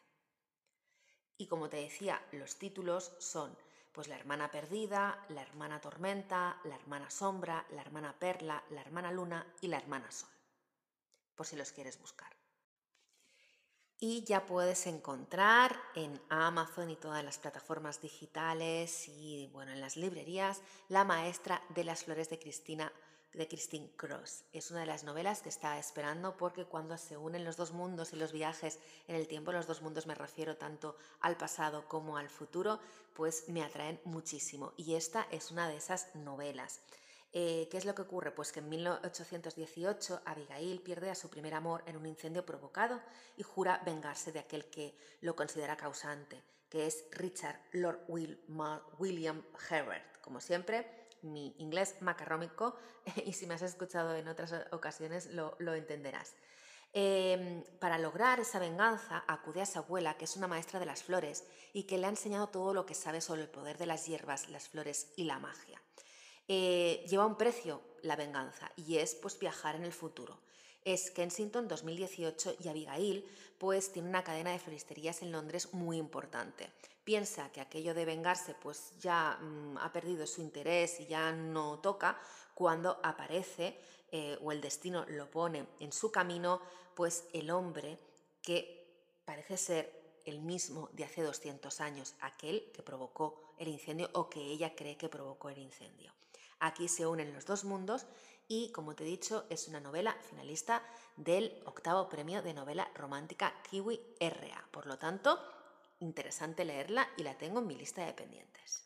Y 1.40 1.48
como 1.48 1.70
te 1.70 1.78
decía, 1.78 2.24
los 2.34 2.58
títulos 2.58 3.14
son 3.18 3.58
pues 3.94 4.08
la 4.08 4.16
hermana 4.16 4.50
perdida, 4.50 5.24
la 5.30 5.44
hermana 5.44 5.80
tormenta, 5.80 6.60
la 6.64 6.76
hermana 6.76 7.10
sombra, 7.10 7.66
la 7.72 7.82
hermana 7.82 8.14
perla, 8.18 8.64
la 8.72 8.82
hermana 8.82 9.12
luna 9.12 9.46
y 9.62 9.68
la 9.68 9.78
hermana 9.78 10.12
sol, 10.12 10.30
por 11.36 11.46
si 11.46 11.56
los 11.56 11.72
quieres 11.72 12.00
buscar. 12.02 12.34
Y 14.00 14.24
ya 14.24 14.46
puedes 14.46 14.88
encontrar 14.88 15.80
en 15.96 16.20
Amazon 16.28 16.90
y 16.90 16.96
todas 16.96 17.24
las 17.24 17.38
plataformas 17.38 18.02
digitales 18.02 19.08
y 19.08 19.48
bueno, 19.54 19.72
en 19.72 19.80
las 19.80 19.96
librerías 19.96 20.62
La 20.90 21.06
maestra 21.06 21.62
de 21.70 21.86
las 21.86 22.04
flores 22.04 22.30
de 22.30 22.40
Cristina 22.40 22.92
de 23.34 23.48
Christine 23.48 23.90
Cross. 23.96 24.44
Es 24.54 24.72
una 24.72 24.82
de 24.82 24.86
las 24.86 25.04
novelas 25.04 25.42
que 25.42 25.50
estaba 25.50 25.80
esperando 25.80 26.38
porque 26.38 26.66
cuando 26.66 26.98
se 26.98 27.18
unen 27.18 27.44
los 27.44 27.58
dos 27.58 27.72
mundos 27.72 28.14
y 28.14 28.16
los 28.16 28.32
viajes 28.32 28.80
en 29.08 29.16
el 29.16 29.28
tiempo, 29.28 29.52
los 29.52 29.68
dos 29.68 29.82
mundos 29.82 30.08
me 30.08 30.16
refiero 30.16 30.58
tanto 30.58 30.96
al 31.20 31.38
pasado 31.38 31.88
como 31.88 32.18
al 32.18 32.30
futuro, 32.30 32.80
pues 33.14 33.50
me 33.50 33.64
atraen 33.64 34.00
muchísimo. 34.06 34.74
Y 34.78 34.96
esta 34.96 35.28
es 35.32 35.52
una 35.52 35.68
de 35.68 35.78
esas 35.78 36.14
novelas. 36.16 36.82
Eh, 37.36 37.68
¿Qué 37.72 37.78
es 37.78 37.86
lo 37.86 37.96
que 37.96 38.04
ocurre? 38.04 38.30
Pues 38.32 38.52
que 38.52 38.60
en 38.60 38.70
1818 38.70 40.22
Abigail 40.24 40.82
pierde 40.82 41.10
a 41.10 41.16
su 41.16 41.30
primer 41.30 41.56
amor 41.56 41.84
en 41.88 41.98
un 41.98 42.06
incendio 42.06 42.46
provocado 42.46 43.02
y 43.38 43.44
jura 43.44 43.82
vengarse 43.84 44.32
de 44.32 44.40
aquel 44.40 44.66
que 44.66 44.96
lo 45.22 45.36
considera 45.36 45.76
causante, 45.76 46.44
que 46.70 46.86
es 46.86 47.06
Richard 47.12 47.60
Lord 47.72 48.02
William 48.08 49.44
Herbert. 49.68 50.22
Como 50.22 50.40
siempre, 50.40 51.03
mi 51.24 51.56
inglés 51.58 51.96
macarrómico 52.02 52.76
y 53.26 53.34
si 53.34 53.48
me 53.48 53.56
has 53.56 53.62
escuchado 53.62 54.16
en 54.16 54.28
otras 54.28 54.54
ocasiones 54.72 55.30
lo, 55.32 55.74
entenderás. 55.74 56.34
Em, 56.96 57.64
para 57.80 57.98
lograr 57.98 58.40
esa 58.40 58.60
venganza 58.60 59.24
acude 59.28 59.62
a 59.62 59.66
su 59.66 59.80
abuela, 59.80 60.16
que 60.16 60.26
es 60.26 60.38
una 60.38 60.48
maestra 60.48 60.80
de 60.80 60.86
las 60.86 61.02
flores 61.02 61.44
y 61.74 61.84
que 61.84 61.98
le 61.98 62.06
ha 62.06 62.10
enseñado 62.10 62.48
todo 62.48 62.74
lo 62.74 62.86
que 62.86 62.94
sabe 62.94 63.20
sobre 63.20 63.42
el 63.42 63.50
poder 63.50 63.78
de 63.78 63.88
las 63.88 64.06
hierbas, 64.06 64.50
las 64.50 64.70
flores 64.70 65.12
y 65.16 65.24
la 65.24 65.40
magia. 65.40 65.82
Eh, 66.48 67.04
lleva 67.10 67.26
un 67.26 67.38
precio 67.38 67.82
la 68.04 68.16
venganza 68.16 68.72
y 68.76 68.98
es 68.98 69.16
pues 69.16 69.40
viajar 69.40 69.76
en 69.76 69.86
el 69.86 69.94
futuro. 69.94 70.38
Es 70.86 71.10
Kensington 71.10 71.68
2018 71.68 72.58
y 72.60 72.68
Abigail 72.68 73.26
pues 73.58 73.92
tiene 73.92 74.10
una 74.10 74.24
cadena 74.24 74.52
de 74.52 74.60
floristerías 74.60 75.22
en 75.22 75.32
Londres 75.32 75.74
muy 75.74 75.98
importante 75.98 76.70
piensa 77.04 77.52
que 77.52 77.62
aquello 77.62 77.94
de 77.94 78.06
vengarse 78.06 78.56
pues 78.56 78.94
ya 79.00 79.38
mm, 79.42 79.78
ha 79.78 79.92
perdido 79.92 80.26
su 80.26 80.42
interés 80.42 81.00
y 81.00 81.08
ya 81.08 81.32
no 81.32 81.80
toca, 81.80 82.20
cuando 82.54 83.00
aparece 83.04 83.80
eh, 84.12 84.38
o 84.42 84.52
el 84.52 84.62
destino 84.62 85.06
lo 85.08 85.30
pone 85.30 85.66
en 85.80 85.92
su 85.92 86.12
camino, 86.12 86.62
pues 86.96 87.26
el 87.34 87.50
hombre 87.50 87.98
que 88.42 88.84
parece 89.26 89.58
ser 89.58 90.04
el 90.26 90.40
mismo 90.40 90.90
de 90.94 91.04
hace 91.04 91.22
200 91.22 91.82
años, 91.82 92.16
aquel 92.22 92.72
que 92.72 92.84
provocó 92.84 93.54
el 93.58 93.68
incendio 93.68 94.10
o 94.14 94.30
que 94.30 94.40
ella 94.40 94.76
cree 94.76 94.98
que 94.98 95.10
provocó 95.10 95.50
el 95.50 95.58
incendio. 95.58 96.14
Aquí 96.60 96.88
se 96.88 97.06
unen 97.06 97.34
los 97.34 97.46
dos 97.46 97.66
mundos 97.66 98.06
y, 98.48 98.72
como 98.72 98.96
te 98.96 99.04
he 99.04 99.08
dicho, 99.08 99.46
es 99.50 99.68
una 99.68 99.80
novela 99.80 100.16
finalista 100.30 100.84
del 101.18 101.62
octavo 101.66 102.08
premio 102.08 102.42
de 102.42 102.54
novela 102.54 102.90
romántica 102.96 103.54
Kiwi 103.70 104.00
RA. 104.20 104.68
Por 104.72 104.86
lo 104.86 104.98
tanto, 104.98 105.40
interesante 106.04 106.66
leerla 106.66 107.08
y 107.18 107.24
la 107.24 107.38
tengo 107.38 107.60
en 107.60 107.68
mi 107.68 107.76
lista 107.76 108.06
de 108.06 108.14
pendientes. 108.14 108.84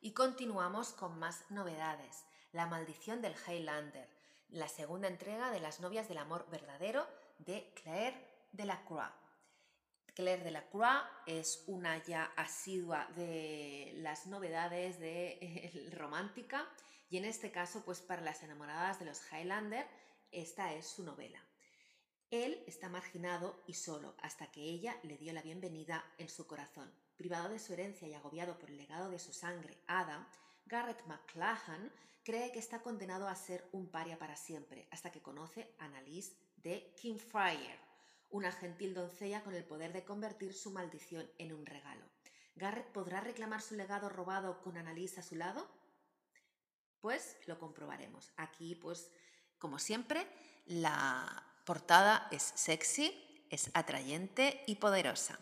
Y 0.00 0.12
continuamos 0.12 0.92
con 0.92 1.18
más 1.18 1.50
novedades. 1.50 2.24
La 2.52 2.66
maldición 2.66 3.22
del 3.22 3.34
Highlander, 3.46 4.08
la 4.50 4.68
segunda 4.68 5.08
entrega 5.08 5.50
de 5.50 5.60
Las 5.60 5.80
novias 5.80 6.08
del 6.08 6.18
amor 6.18 6.46
verdadero 6.50 7.06
de 7.38 7.72
Claire 7.82 8.46
Delacroix. 8.52 9.10
Claire 10.14 10.44
Delacroix 10.44 11.02
es 11.26 11.64
una 11.66 12.02
ya 12.04 12.32
asidua 12.36 13.06
de 13.16 13.92
las 13.96 14.26
novedades 14.26 15.00
de 15.00 15.90
romántica 15.92 16.68
y 17.10 17.16
en 17.16 17.24
este 17.24 17.50
caso, 17.50 17.82
pues 17.84 18.00
para 18.00 18.22
las 18.22 18.42
enamoradas 18.42 18.98
de 18.98 19.06
los 19.06 19.20
Highlander, 19.32 19.86
esta 20.30 20.72
es 20.74 20.86
su 20.86 21.04
novela. 21.04 21.42
Él 22.30 22.62
está 22.66 22.88
marginado 22.88 23.62
y 23.66 23.74
solo 23.74 24.14
hasta 24.20 24.50
que 24.50 24.62
ella 24.62 24.98
le 25.02 25.16
dio 25.16 25.32
la 25.32 25.42
bienvenida 25.42 26.04
en 26.18 26.28
su 26.28 26.46
corazón. 26.46 26.92
Privado 27.16 27.48
de 27.48 27.58
su 27.58 27.72
herencia 27.72 28.08
y 28.08 28.14
agobiado 28.14 28.58
por 28.58 28.70
el 28.70 28.76
legado 28.76 29.10
de 29.10 29.18
su 29.18 29.32
sangre, 29.32 29.78
Ada, 29.86 30.28
Garrett 30.66 31.04
McLachlan 31.06 31.92
cree 32.24 32.50
que 32.50 32.58
está 32.58 32.82
condenado 32.82 33.28
a 33.28 33.36
ser 33.36 33.68
un 33.72 33.88
paria 33.88 34.18
para 34.18 34.36
siempre, 34.36 34.88
hasta 34.90 35.12
que 35.12 35.22
conoce 35.22 35.74
a 35.78 35.84
Annalise 35.84 36.34
de 36.56 36.92
Kingfire, 36.96 37.78
una 38.30 38.50
gentil 38.50 38.94
doncella 38.94 39.44
con 39.44 39.54
el 39.54 39.64
poder 39.64 39.92
de 39.92 40.04
convertir 40.04 40.54
su 40.54 40.70
maldición 40.70 41.30
en 41.38 41.52
un 41.52 41.66
regalo. 41.66 42.04
¿Garrett 42.56 42.90
podrá 42.92 43.20
reclamar 43.20 43.60
su 43.60 43.74
legado 43.74 44.08
robado 44.08 44.60
con 44.62 44.76
Annalise 44.76 45.20
a 45.20 45.22
su 45.22 45.36
lado? 45.36 45.68
Pues 47.00 47.36
lo 47.46 47.58
comprobaremos. 47.58 48.32
Aquí, 48.36 48.74
pues, 48.74 49.12
como 49.58 49.78
siempre, 49.78 50.26
la 50.66 51.53
portada 51.64 52.28
es 52.30 52.52
sexy, 52.54 53.46
es 53.50 53.70
atrayente 53.74 54.62
y 54.66 54.76
poderosa. 54.76 55.38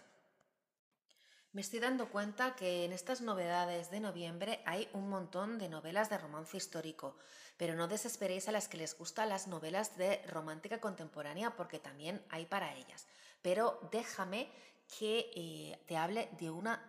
Me 1.53 1.61
estoy 1.61 1.81
dando 1.81 2.09
cuenta 2.09 2.57
que 2.57 2.87
en 2.87 2.95
estas 2.95 3.21
novedades 3.21 3.91
de 3.91 4.01
noviembre 4.01 4.63
hay 4.65 4.89
un 4.95 5.11
montón 5.11 5.59
de 5.59 5.69
novelas 5.69 6.09
de 6.09 6.17
romance 6.17 6.57
histórico, 6.57 7.19
pero 7.59 7.75
no 7.75 7.89
desesperéis 7.89 8.49
a 8.49 8.53
las 8.53 8.69
que 8.69 8.79
les 8.79 8.97
gustan 8.97 9.29
las 9.29 9.49
novelas 9.49 9.99
de 9.99 10.23
romántica 10.29 10.81
contemporánea 10.81 11.55
porque 11.55 11.79
también 11.79 12.25
hay 12.31 12.47
para 12.47 12.75
ellas. 12.75 13.07
Pero 13.43 13.79
déjame 13.93 14.51
que 14.99 15.31
eh, 15.35 15.79
te 15.87 15.99
hable 15.99 16.31
de 16.39 16.51
una 16.51 16.83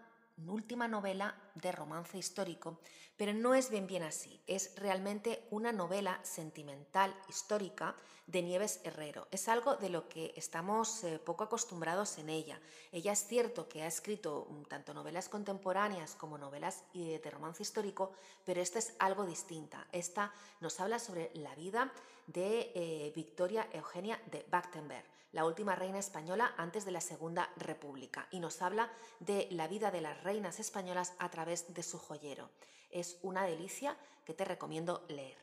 última 0.47 0.87
novela 0.87 1.35
de 1.55 1.71
romance 1.71 2.17
histórico, 2.17 2.79
pero 3.17 3.33
no 3.33 3.53
es 3.53 3.69
bien 3.69 3.87
bien 3.87 4.03
así, 4.03 4.41
es 4.47 4.75
realmente 4.75 5.47
una 5.51 5.71
novela 5.71 6.19
sentimental 6.23 7.15
histórica 7.29 7.95
de 8.27 8.41
Nieves 8.41 8.79
Herrero. 8.83 9.27
Es 9.31 9.47
algo 9.47 9.75
de 9.75 9.89
lo 9.89 10.07
que 10.07 10.33
estamos 10.35 11.03
eh, 11.03 11.19
poco 11.19 11.43
acostumbrados 11.43 12.17
en 12.17 12.29
ella. 12.29 12.59
Ella 12.91 13.11
es 13.11 13.27
cierto 13.27 13.67
que 13.67 13.83
ha 13.83 13.87
escrito 13.87 14.47
mm, 14.49 14.63
tanto 14.63 14.93
novelas 14.93 15.29
contemporáneas 15.29 16.15
como 16.15 16.37
novelas 16.37 16.83
eh, 16.93 17.19
de 17.23 17.29
romance 17.29 17.63
histórico, 17.63 18.13
pero 18.45 18.61
esta 18.61 18.79
es 18.79 18.93
algo 18.99 19.25
distinta. 19.25 19.87
Esta 19.91 20.33
nos 20.61 20.79
habla 20.79 20.99
sobre 20.99 21.31
la 21.35 21.53
vida 21.55 21.91
de 22.27 22.71
eh, 22.73 23.11
Victoria 23.15 23.67
Eugenia 23.73 24.19
de 24.31 24.45
Bachtenberg 24.49 25.12
la 25.33 25.45
última 25.45 25.75
reina 25.75 25.99
española 25.99 26.53
antes 26.57 26.85
de 26.85 26.91
la 26.91 27.01
Segunda 27.01 27.51
República, 27.57 28.27
y 28.31 28.39
nos 28.39 28.61
habla 28.61 28.89
de 29.19 29.47
la 29.51 29.67
vida 29.67 29.91
de 29.91 29.99
las 29.99 30.23
reinas 30.23 30.59
españolas 30.59 31.13
a 31.19 31.29
través 31.29 31.73
de 31.73 31.83
su 31.83 31.97
joyero. 31.99 32.49
Es 32.89 33.17
una 33.23 33.43
delicia 33.43 33.97
que 34.25 34.33
te 34.33 34.45
recomiendo 34.45 35.05
leer. 35.09 35.37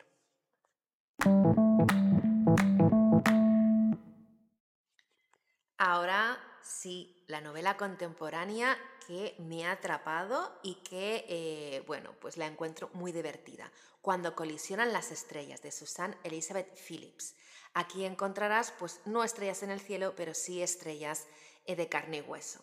Ahora 5.77 6.39
sí, 6.63 7.25
la 7.27 7.41
novela 7.41 7.77
contemporánea 7.77 8.79
que 9.07 9.35
me 9.39 9.67
ha 9.67 9.73
atrapado 9.73 10.61
y 10.63 10.77
que, 10.77 11.25
eh, 11.29 11.83
bueno, 11.87 12.15
pues 12.21 12.37
la 12.37 12.47
encuentro 12.47 12.91
muy 12.93 13.11
divertida. 13.11 13.73
Cuando 14.03 14.37
colisionan 14.37 14.93
las 14.93 15.11
estrellas, 15.11 15.63
de 15.63 15.73
Susan 15.73 16.17
Elizabeth 16.23 16.73
Phillips. 16.77 17.35
Aquí 17.75 18.05
encontrarás, 18.05 18.73
pues, 18.79 19.01
no 19.05 19.23
estrellas 19.23 19.63
en 19.63 19.71
el 19.71 19.81
cielo, 19.81 20.15
pero 20.17 20.35
sí 20.35 20.63
estrellas 20.63 21.27
eh, 21.67 21.77
de 21.77 21.89
carne 21.89 22.19
y 22.19 22.21
hueso. 22.21 22.61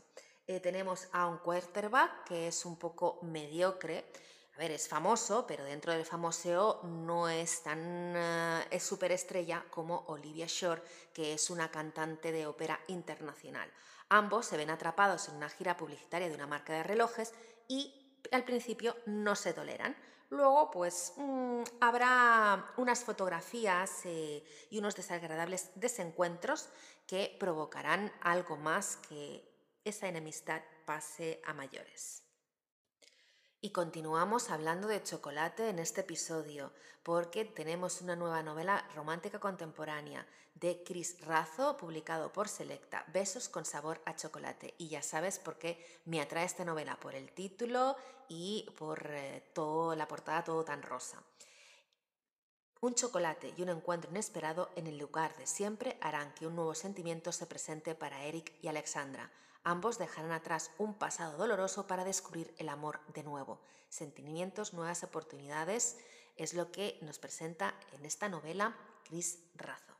Eh, 0.47 0.59
tenemos 0.59 1.07
a 1.11 1.27
un 1.27 1.37
quarterback 1.37 2.25
que 2.25 2.47
es 2.47 2.65
un 2.65 2.77
poco 2.77 3.19
mediocre. 3.21 4.05
A 4.55 4.57
ver, 4.59 4.71
es 4.71 4.87
famoso, 4.87 5.45
pero 5.45 5.63
dentro 5.63 5.93
del 5.93 6.05
famoseo 6.05 6.81
no 6.83 7.29
es 7.29 7.61
tan 7.61 8.15
es 8.71 8.81
superestrella 8.81 9.63
como 9.69 10.05
Olivia 10.07 10.47
Shore, 10.47 10.81
que 11.13 11.33
es 11.33 11.49
una 11.51 11.69
cantante 11.69 12.31
de 12.31 12.47
ópera 12.47 12.79
internacional. 12.87 13.71
Ambos 14.09 14.45
se 14.45 14.57
ven 14.57 14.69
atrapados 14.69 15.27
en 15.27 15.35
una 15.35 15.49
gira 15.49 15.77
publicitaria 15.77 16.29
de 16.29 16.35
una 16.35 16.47
marca 16.47 16.73
de 16.73 16.83
relojes 16.83 17.33
y 17.67 17.93
al 18.31 18.43
principio 18.45 18.95
no 19.05 19.35
se 19.35 19.53
toleran. 19.53 19.95
Luego, 20.29 20.71
pues 20.71 21.13
mm, 21.15 21.61
habrá 21.79 22.73
unas 22.77 23.03
fotografías 23.03 24.05
eh, 24.05 24.43
y 24.69 24.79
unos 24.79 24.95
desagradables 24.95 25.71
desencuentros 25.75 26.69
que 27.05 27.35
provocarán 27.39 28.11
algo 28.21 28.57
más 28.57 28.97
que 28.97 29.49
esa 29.85 30.07
enemistad 30.07 30.61
pase 30.85 31.41
a 31.45 31.53
mayores. 31.53 32.23
Y 33.61 33.71
continuamos 33.71 34.49
hablando 34.49 34.87
de 34.87 35.01
chocolate 35.01 35.69
en 35.69 35.79
este 35.79 36.01
episodio, 36.01 36.73
porque 37.03 37.45
tenemos 37.45 38.01
una 38.01 38.15
nueva 38.15 38.43
novela 38.43 38.87
romántica 38.93 39.39
contemporánea 39.39 40.27
de 40.59 40.83
Chris 40.83 41.19
Razo, 41.21 41.77
publicado 41.77 42.31
por 42.31 42.47
Selecta, 42.47 43.05
Besos 43.13 43.49
con 43.49 43.65
sabor 43.65 44.01
a 44.05 44.15
chocolate. 44.15 44.73
Y 44.77 44.89
ya 44.89 45.01
sabes 45.01 45.39
por 45.39 45.57
qué 45.57 45.83
me 46.05 46.21
atrae 46.21 46.45
esta 46.45 46.65
novela, 46.65 46.99
por 46.99 47.15
el 47.15 47.31
título 47.31 47.95
y 48.27 48.69
por 48.77 49.05
eh, 49.11 49.43
toda 49.53 49.95
la 49.95 50.07
portada 50.07 50.43
todo 50.43 50.63
tan 50.63 50.81
rosa. 50.81 51.21
Un 52.81 52.93
chocolate 52.93 53.53
y 53.57 53.61
un 53.61 53.69
encuentro 53.69 54.11
inesperado 54.11 54.69
en 54.75 54.87
el 54.87 54.97
lugar 54.97 55.35
de 55.37 55.47
siempre 55.47 55.97
harán 56.01 56.33
que 56.33 56.47
un 56.47 56.55
nuevo 56.55 56.75
sentimiento 56.75 57.31
se 57.31 57.47
presente 57.47 57.95
para 57.95 58.23
Eric 58.23 58.53
y 58.61 58.67
Alexandra 58.67 59.31
Ambos 59.67 59.97
dejarán 59.97 60.31
atrás 60.31 60.71
un 60.77 60.93
pasado 60.93 61.37
doloroso 61.37 61.87
para 61.87 62.05
descubrir 62.05 62.55
el 62.57 62.69
amor 62.69 63.01
de 63.13 63.21
nuevo. 63.23 63.59
Sentimientos, 63.89 64.71
nuevas 64.71 65.03
oportunidades 65.03 65.97
es 66.37 66.53
lo 66.53 66.71
que 66.71 66.97
nos 67.01 67.19
presenta 67.19 67.75
en 67.91 68.05
esta 68.05 68.29
novela 68.29 68.77
Cris 69.03 69.39
Razo. 69.55 69.96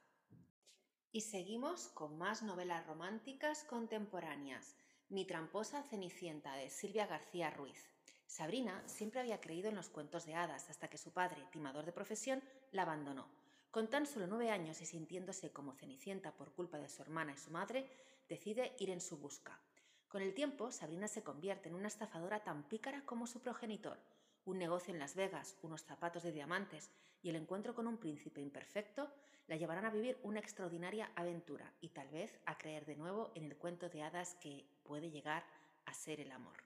Y 1.12 1.22
seguimos 1.22 1.88
con 1.88 2.18
más 2.18 2.44
novelas 2.44 2.86
románticas 2.86 3.64
contemporáneas. 3.64 4.76
Mi 5.10 5.26
tramposa 5.26 5.82
Cenicienta 5.84 6.54
de 6.56 6.70
Silvia 6.70 7.08
García 7.08 7.50
Ruiz. 7.50 7.90
Sabrina 8.26 8.84
siempre 8.88 9.22
había 9.22 9.40
creído 9.40 9.70
en 9.70 9.76
los 9.76 9.88
cuentos 9.88 10.26
de 10.26 10.36
hadas 10.36 10.70
hasta 10.70 10.90
que 10.90 10.98
su 10.98 11.14
padre, 11.14 11.48
timador 11.50 11.86
de 11.86 11.94
profesión, 11.94 12.44
la 12.72 12.82
abandonó. 12.82 13.30
Con 13.72 13.90
tan 13.90 14.06
solo 14.06 14.28
nueve 14.28 14.52
años 14.52 14.82
y 14.82 14.86
sintiéndose 14.86 15.54
como 15.54 15.74
cenicienta 15.74 16.36
por 16.36 16.52
culpa 16.52 16.78
de 16.78 16.90
su 16.90 17.02
hermana 17.02 17.32
y 17.32 17.38
su 17.38 17.52
madre, 17.52 17.90
decide 18.28 18.76
ir 18.78 18.90
en 18.90 19.00
su 19.00 19.18
busca. 19.18 19.62
Con 20.10 20.22
el 20.22 20.34
tiempo, 20.34 20.72
Sabrina 20.72 21.08
se 21.08 21.24
convierte 21.24 21.70
en 21.70 21.76
una 21.76 21.88
estafadora 21.88 22.44
tan 22.44 22.68
pícara 22.68 23.06
como 23.06 23.28
su 23.28 23.42
progenitor. 23.42 23.98
Un 24.44 24.58
negocio 24.58 24.94
en 24.94 25.00
Las 25.00 25.16
Vegas, 25.16 25.58
unos 25.62 25.84
zapatos 25.84 26.24
de 26.24 26.34
diamantes 26.34 26.92
y 27.22 27.30
el 27.30 27.38
encuentro 27.38 27.74
con 27.74 27.88
un 27.88 27.98
príncipe 27.98 28.42
imperfecto 28.42 29.10
la 29.48 29.56
llevarán 29.56 29.86
a 29.86 29.90
vivir 29.90 30.20
una 30.24 30.40
extraordinaria 30.40 31.12
aventura 31.16 31.74
y 31.82 31.90
tal 31.90 32.10
vez 32.10 32.40
a 32.46 32.58
creer 32.58 32.86
de 32.86 32.96
nuevo 32.96 33.32
en 33.36 33.46
el 33.46 33.58
cuento 33.58 33.90
de 33.90 34.04
hadas 34.04 34.36
que 34.36 34.66
puede 34.84 35.10
llegar 35.10 35.46
a 35.86 35.94
ser 35.94 36.20
el 36.20 36.32
amor. 36.32 36.58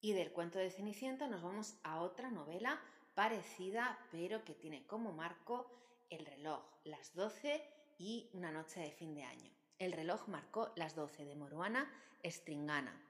Y 0.00 0.12
del 0.12 0.32
cuento 0.32 0.58
de 0.58 0.70
Cenicienta 0.70 1.26
nos 1.26 1.42
vamos 1.42 1.78
a 1.82 2.00
otra 2.00 2.30
novela 2.30 2.80
parecida, 3.14 3.98
pero 4.12 4.44
que 4.44 4.54
tiene 4.54 4.86
como 4.86 5.12
marco 5.12 5.70
el 6.10 6.24
reloj, 6.24 6.62
las 6.84 7.14
12 7.14 7.62
y 7.98 8.30
una 8.32 8.52
noche 8.52 8.80
de 8.80 8.92
fin 8.92 9.14
de 9.14 9.24
año. 9.24 9.50
El 9.78 9.92
reloj 9.92 10.28
marcó 10.28 10.72
las 10.76 10.94
12 10.94 11.24
de 11.24 11.34
Moruana 11.34 11.90
Stringana. 12.24 13.02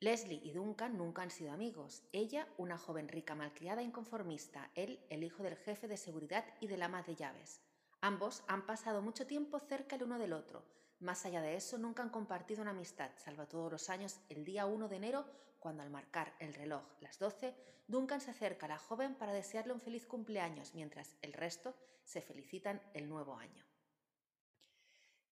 Leslie 0.00 0.40
y 0.42 0.52
Duncan 0.52 0.98
nunca 0.98 1.22
han 1.22 1.30
sido 1.30 1.52
amigos. 1.52 2.02
Ella, 2.12 2.46
una 2.58 2.76
joven 2.76 3.08
rica 3.08 3.34
malcriada 3.34 3.80
e 3.80 3.84
inconformista. 3.84 4.70
Él, 4.74 5.00
el 5.08 5.24
hijo 5.24 5.42
del 5.42 5.56
jefe 5.56 5.88
de 5.88 5.96
seguridad 5.96 6.44
y 6.60 6.66
del 6.66 6.82
ama 6.82 7.02
de 7.02 7.14
llaves. 7.14 7.62
Ambos 8.02 8.42
han 8.46 8.66
pasado 8.66 9.00
mucho 9.00 9.26
tiempo 9.26 9.58
cerca 9.58 9.96
el 9.96 10.02
uno 10.02 10.18
del 10.18 10.34
otro. 10.34 10.62
Más 11.00 11.24
allá 11.24 11.40
de 11.40 11.56
eso, 11.56 11.78
nunca 11.78 12.02
han 12.02 12.10
compartido 12.10 12.62
una 12.62 12.72
amistad, 12.72 13.10
salvo 13.16 13.46
todos 13.46 13.72
los 13.72 13.88
años 13.90 14.20
el 14.28 14.44
día 14.44 14.66
1 14.66 14.88
de 14.88 14.96
enero 14.96 15.24
cuando 15.66 15.82
al 15.82 15.90
marcar 15.90 16.32
el 16.38 16.54
reloj 16.54 16.84
las 17.00 17.18
12, 17.18 17.52
Duncan 17.88 18.20
se 18.20 18.30
acerca 18.30 18.66
a 18.66 18.68
la 18.68 18.78
joven 18.78 19.16
para 19.16 19.32
desearle 19.32 19.72
un 19.72 19.80
feliz 19.80 20.06
cumpleaños, 20.06 20.74
mientras 20.74 21.16
el 21.22 21.32
resto 21.32 21.74
se 22.04 22.20
felicitan 22.20 22.80
el 22.94 23.08
nuevo 23.08 23.34
año. 23.34 23.65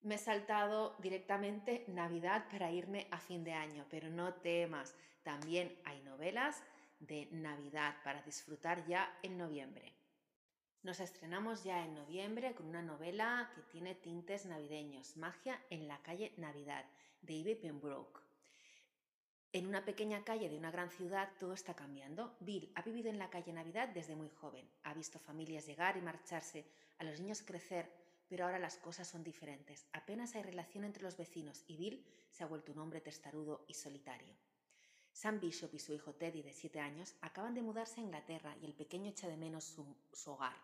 Me 0.04 0.16
he 0.16 0.18
saltado 0.18 0.94
directamente 0.98 1.82
Navidad 1.88 2.44
para 2.50 2.70
irme 2.70 3.08
a 3.10 3.18
fin 3.18 3.42
de 3.42 3.54
año, 3.54 3.86
pero 3.88 4.10
no 4.10 4.34
temas, 4.34 4.94
también 5.22 5.80
hay 5.86 5.98
novelas 6.02 6.62
de 7.00 7.26
Navidad 7.32 7.96
para 8.04 8.20
disfrutar 8.20 8.86
ya 8.86 9.18
en 9.22 9.38
noviembre. 9.38 9.94
Nos 10.82 11.00
estrenamos 11.00 11.64
ya 11.64 11.82
en 11.82 11.94
noviembre 11.94 12.54
con 12.54 12.66
una 12.66 12.82
novela 12.82 13.50
que 13.54 13.62
tiene 13.62 13.94
tintes 13.94 14.44
navideños, 14.44 15.16
Magia 15.16 15.58
en 15.70 15.88
la 15.88 15.96
calle 16.02 16.34
Navidad, 16.36 16.84
de 17.22 17.32
Ivy 17.32 17.54
Pembroke. 17.54 18.20
En 19.54 19.66
una 19.66 19.86
pequeña 19.86 20.22
calle 20.22 20.50
de 20.50 20.58
una 20.58 20.70
gran 20.70 20.90
ciudad 20.90 21.30
todo 21.40 21.54
está 21.54 21.72
cambiando. 21.72 22.36
Bill 22.40 22.70
ha 22.74 22.82
vivido 22.82 23.08
en 23.08 23.18
la 23.18 23.30
calle 23.30 23.54
Navidad 23.54 23.88
desde 23.88 24.16
muy 24.16 24.28
joven. 24.28 24.68
Ha 24.82 24.92
visto 24.92 25.18
familias 25.18 25.64
llegar 25.64 25.96
y 25.96 26.02
marcharse, 26.02 26.66
a 26.98 27.04
los 27.04 27.20
niños 27.20 27.40
crecer, 27.40 28.03
pero 28.34 28.46
ahora 28.46 28.58
las 28.58 28.78
cosas 28.78 29.06
son 29.06 29.22
diferentes. 29.22 29.86
Apenas 29.92 30.34
hay 30.34 30.42
relación 30.42 30.82
entre 30.82 31.04
los 31.04 31.16
vecinos 31.16 31.62
y 31.68 31.76
Bill 31.76 32.04
se 32.32 32.42
ha 32.42 32.48
vuelto 32.48 32.72
un 32.72 32.80
hombre 32.80 33.00
testarudo 33.00 33.64
y 33.68 33.74
solitario. 33.74 34.34
Sam 35.12 35.38
Bishop 35.38 35.72
y 35.72 35.78
su 35.78 35.92
hijo 35.92 36.14
Teddy, 36.14 36.42
de 36.42 36.52
7 36.52 36.80
años, 36.80 37.14
acaban 37.20 37.54
de 37.54 37.62
mudarse 37.62 38.00
a 38.00 38.02
Inglaterra 38.02 38.56
y 38.60 38.64
el 38.64 38.74
pequeño 38.74 39.08
echa 39.08 39.28
de 39.28 39.36
menos 39.36 39.62
su, 39.62 39.86
su 40.12 40.32
hogar. 40.32 40.56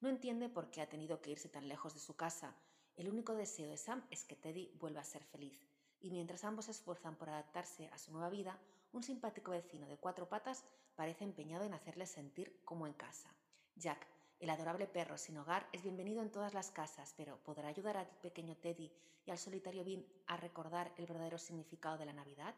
No 0.00 0.08
entiende 0.08 0.48
por 0.48 0.70
qué 0.70 0.82
ha 0.82 0.88
tenido 0.88 1.20
que 1.20 1.32
irse 1.32 1.48
tan 1.48 1.66
lejos 1.66 1.94
de 1.94 1.98
su 1.98 2.14
casa. 2.14 2.54
El 2.94 3.08
único 3.08 3.34
deseo 3.34 3.68
de 3.68 3.76
Sam 3.76 4.06
es 4.12 4.22
que 4.22 4.36
Teddy 4.36 4.70
vuelva 4.78 5.00
a 5.00 5.04
ser 5.04 5.24
feliz 5.24 5.66
y 6.00 6.12
mientras 6.12 6.44
ambos 6.44 6.66
se 6.66 6.70
esfuerzan 6.70 7.16
por 7.16 7.28
adaptarse 7.28 7.88
a 7.88 7.98
su 7.98 8.12
nueva 8.12 8.30
vida, 8.30 8.56
un 8.92 9.02
simpático 9.02 9.50
vecino 9.50 9.88
de 9.88 9.96
cuatro 9.96 10.28
patas 10.28 10.64
parece 10.94 11.24
empeñado 11.24 11.64
en 11.64 11.74
hacerles 11.74 12.12
sentir 12.12 12.60
como 12.64 12.86
en 12.86 12.92
casa. 12.92 13.34
Jack, 13.74 14.06
el 14.40 14.48
adorable 14.48 14.86
perro 14.86 15.18
sin 15.18 15.36
hogar, 15.36 15.68
es 15.72 15.82
bienvenido 15.82 16.22
en 16.22 16.30
todas 16.30 16.54
las 16.54 16.70
casas, 16.70 17.14
pero 17.16 17.36
¿podrá 17.44 17.68
ayudar 17.68 17.98
al 17.98 18.06
pequeño 18.06 18.56
Teddy 18.56 18.90
y 19.26 19.30
al 19.30 19.38
solitario 19.38 19.84
Bean 19.84 20.04
a 20.26 20.38
recordar 20.38 20.92
el 20.96 21.06
verdadero 21.06 21.38
significado 21.38 21.98
de 21.98 22.06
la 22.06 22.14
Navidad? 22.14 22.54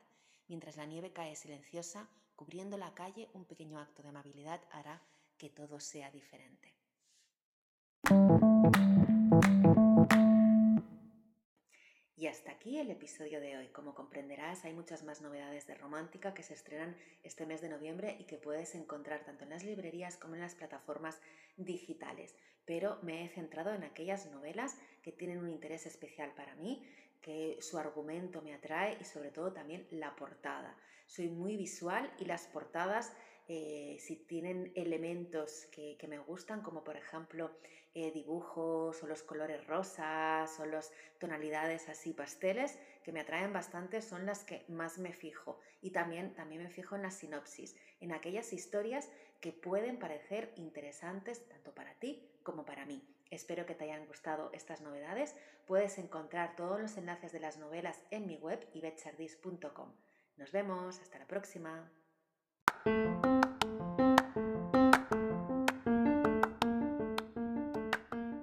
Mientras 0.46 0.76
la 0.76 0.86
nieve 0.86 1.12
cae 1.12 1.34
silenciosa, 1.34 2.08
cubriendo 2.36 2.76
la 2.76 2.94
calle, 2.94 3.28
un 3.34 3.44
pequeño 3.44 3.80
acto 3.80 4.02
de 4.02 4.10
amabilidad 4.10 4.60
hará 4.70 5.02
que 5.36 5.50
todo 5.50 5.80
sea 5.80 6.10
diferente. 6.10 6.72
Y 12.22 12.28
hasta 12.28 12.52
aquí 12.52 12.78
el 12.78 12.88
episodio 12.88 13.40
de 13.40 13.56
hoy. 13.56 13.66
Como 13.70 13.96
comprenderás, 13.96 14.64
hay 14.64 14.72
muchas 14.72 15.02
más 15.02 15.22
novedades 15.22 15.66
de 15.66 15.74
Romántica 15.74 16.34
que 16.34 16.44
se 16.44 16.54
estrenan 16.54 16.96
este 17.24 17.46
mes 17.46 17.60
de 17.60 17.68
noviembre 17.68 18.16
y 18.20 18.26
que 18.26 18.36
puedes 18.36 18.76
encontrar 18.76 19.24
tanto 19.24 19.42
en 19.42 19.50
las 19.50 19.64
librerías 19.64 20.18
como 20.18 20.36
en 20.36 20.40
las 20.42 20.54
plataformas 20.54 21.20
digitales. 21.56 22.36
Pero 22.64 23.00
me 23.02 23.24
he 23.24 23.28
centrado 23.28 23.74
en 23.74 23.82
aquellas 23.82 24.30
novelas 24.30 24.76
que 25.02 25.10
tienen 25.10 25.38
un 25.38 25.50
interés 25.50 25.84
especial 25.86 26.32
para 26.36 26.54
mí, 26.54 26.88
que 27.20 27.58
su 27.60 27.76
argumento 27.76 28.40
me 28.40 28.54
atrae 28.54 28.98
y 29.00 29.04
sobre 29.04 29.32
todo 29.32 29.52
también 29.52 29.88
la 29.90 30.14
portada. 30.14 30.76
Soy 31.08 31.28
muy 31.28 31.56
visual 31.56 32.08
y 32.20 32.26
las 32.26 32.46
portadas, 32.46 33.12
eh, 33.48 33.96
si 33.98 34.16
tienen 34.16 34.72
elementos 34.74 35.66
que, 35.72 35.96
me 36.08 36.18
gustan, 36.18 36.62
como 36.62 36.84
por 36.84 36.96
ejemplo 36.96 37.50
eh, 37.94 38.10
dibujos 38.12 39.02
o 39.02 39.06
los 39.06 39.22
colores 39.22 39.66
rosas 39.66 40.58
o 40.60 40.66
las 40.66 40.92
tonalidades 41.18 41.88
así 41.88 42.12
pasteles 42.12 42.78
que 43.02 43.12
me 43.12 43.20
atraen 43.20 43.52
bastante 43.52 44.00
son 44.00 44.26
las 44.26 44.44
que 44.44 44.64
más 44.68 44.98
me 44.98 45.12
fijo 45.12 45.58
y 45.80 45.90
también, 45.90 46.34
también 46.34 46.62
me 46.62 46.70
fijo 46.70 46.96
en 46.96 47.02
la 47.02 47.10
sinopsis, 47.10 47.76
en 48.00 48.12
aquellas 48.12 48.52
historias 48.52 49.10
que 49.40 49.52
pueden 49.52 49.98
parecer 49.98 50.52
interesantes 50.56 51.46
tanto 51.48 51.74
para 51.74 51.94
ti 51.94 52.30
como 52.42 52.64
para 52.64 52.86
mí. 52.86 53.02
Espero 53.30 53.64
que 53.66 53.74
te 53.74 53.84
hayan 53.84 54.06
gustado 54.06 54.50
estas 54.52 54.82
novedades. 54.82 55.34
Puedes 55.66 55.96
encontrar 55.98 56.54
todos 56.54 56.80
los 56.80 56.96
enlaces 56.98 57.32
de 57.32 57.40
las 57.40 57.56
novelas 57.56 58.02
en 58.10 58.26
mi 58.26 58.36
web 58.36 58.68
ibetchardis.com. 58.74 59.90
Nos 60.36 60.52
vemos, 60.52 61.00
hasta 61.00 61.18
la 61.18 61.26
próxima. 61.26 61.90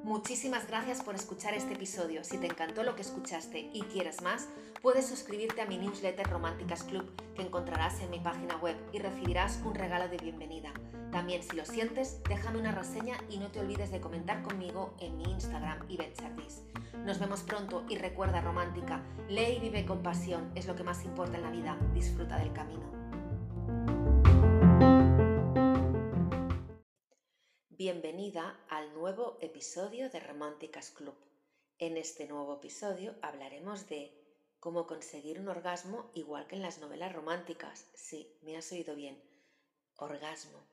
Muchísimas 0.03 0.67
gracias 0.67 1.01
por 1.01 1.15
escuchar 1.15 1.53
este 1.53 1.73
episodio. 1.73 2.23
Si 2.23 2.37
te 2.37 2.45
encantó 2.45 2.83
lo 2.83 2.95
que 2.95 3.01
escuchaste 3.01 3.69
y 3.73 3.81
quieres 3.81 4.21
más, 4.21 4.47
puedes 4.81 5.07
suscribirte 5.07 5.61
a 5.61 5.65
mi 5.65 5.77
newsletter 5.77 6.29
Románticas 6.29 6.83
Club 6.83 7.11
que 7.35 7.41
encontrarás 7.41 7.99
en 8.01 8.09
mi 8.11 8.19
página 8.19 8.55
web 8.57 8.77
y 8.93 8.99
recibirás 8.99 9.59
un 9.65 9.75
regalo 9.75 10.07
de 10.07 10.17
bienvenida. 10.17 10.71
También 11.11 11.43
si 11.43 11.57
lo 11.57 11.65
sientes, 11.65 12.21
déjame 12.29 12.59
una 12.59 12.71
reseña 12.71 13.17
y 13.29 13.39
no 13.39 13.47
te 13.51 13.59
olvides 13.59 13.91
de 13.91 13.99
comentar 13.99 14.41
conmigo 14.43 14.93
en 14.99 15.17
mi 15.17 15.23
Instagram 15.23 15.79
y 15.89 15.97
Nos 17.05 17.19
vemos 17.19 17.41
pronto 17.41 17.83
y 17.89 17.97
recuerda 17.97 18.39
romántica, 18.39 19.03
lee 19.27 19.57
y 19.57 19.59
vive 19.59 19.85
con 19.85 20.01
pasión, 20.01 20.51
es 20.55 20.67
lo 20.67 20.75
que 20.75 20.83
más 20.83 21.03
importa 21.03 21.37
en 21.37 21.43
la 21.43 21.51
vida, 21.51 21.77
disfruta 21.93 22.37
del 22.37 22.53
camino. 22.53 23.08
Bienvenida 28.01 28.57
al 28.69 28.93
nuevo 28.93 29.37
episodio 29.41 30.09
de 30.09 30.21
Románticas 30.21 30.89
Club. 30.91 31.17
En 31.79 31.97
este 31.97 32.29
nuevo 32.29 32.55
episodio 32.55 33.13
hablaremos 33.21 33.89
de 33.89 34.17
cómo 34.61 34.87
conseguir 34.87 35.37
un 35.37 35.49
orgasmo 35.49 36.09
igual 36.13 36.47
que 36.47 36.55
en 36.55 36.61
las 36.61 36.77
novelas 36.77 37.11
románticas. 37.11 37.87
Sí, 37.95 38.39
me 38.41 38.55
has 38.55 38.71
oído 38.71 38.95
bien. 38.95 39.21
Orgasmo. 39.97 40.63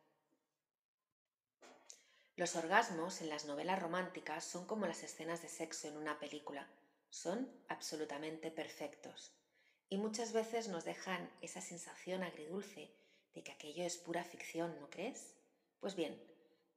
Los 2.37 2.55
orgasmos 2.55 3.21
en 3.21 3.29
las 3.29 3.45
novelas 3.45 3.83
románticas 3.83 4.45
son 4.45 4.65
como 4.65 4.87
las 4.87 5.03
escenas 5.03 5.43
de 5.43 5.49
sexo 5.49 5.89
en 5.89 5.97
una 5.97 6.21
película. 6.21 6.69
Son 7.11 7.51
absolutamente 7.67 8.53
perfectos. 8.53 9.33
Y 9.89 9.99
muchas 9.99 10.33
veces 10.33 10.69
nos 10.69 10.85
dejan 10.85 11.29
esa 11.41 11.61
sensación 11.61 12.23
agridulce 12.23 12.89
de 13.35 13.43
que 13.43 13.51
aquello 13.51 13.83
es 13.83 13.97
pura 13.97 14.23
ficción, 14.23 14.79
¿no 14.79 14.89
crees? 14.91 15.35
Pues 15.81 15.97
bien, 15.97 16.17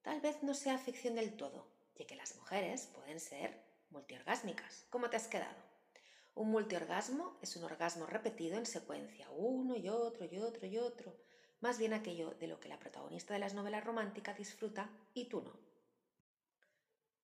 tal 0.01 0.21
vez 0.21 0.41
no 0.43 0.53
sea 0.53 0.77
ficción 0.77 1.15
del 1.15 1.35
todo, 1.35 1.67
ya 1.95 2.05
que 2.05 2.15
las 2.15 2.35
mujeres 2.35 2.87
pueden 2.93 3.19
ser 3.19 3.61
multiorgásmicas. 3.89 4.85
¿Cómo 4.89 5.09
te 5.09 5.17
has 5.17 5.27
quedado? 5.27 5.69
Un 6.35 6.51
multiorgasmo 6.51 7.37
es 7.41 7.55
un 7.55 7.63
orgasmo 7.63 8.05
repetido 8.05 8.57
en 8.57 8.65
secuencia, 8.65 9.29
uno 9.31 9.75
y 9.75 9.89
otro 9.89 10.25
y 10.25 10.39
otro 10.39 10.67
y 10.67 10.77
otro, 10.77 11.13
más 11.59 11.77
bien 11.77 11.93
aquello 11.93 12.31
de 12.31 12.47
lo 12.47 12.59
que 12.59 12.69
la 12.69 12.79
protagonista 12.79 13.33
de 13.33 13.39
las 13.39 13.53
novelas 13.53 13.83
románticas 13.83 14.37
disfruta 14.37 14.89
y 15.13 15.25
tú 15.25 15.41
no. 15.41 15.51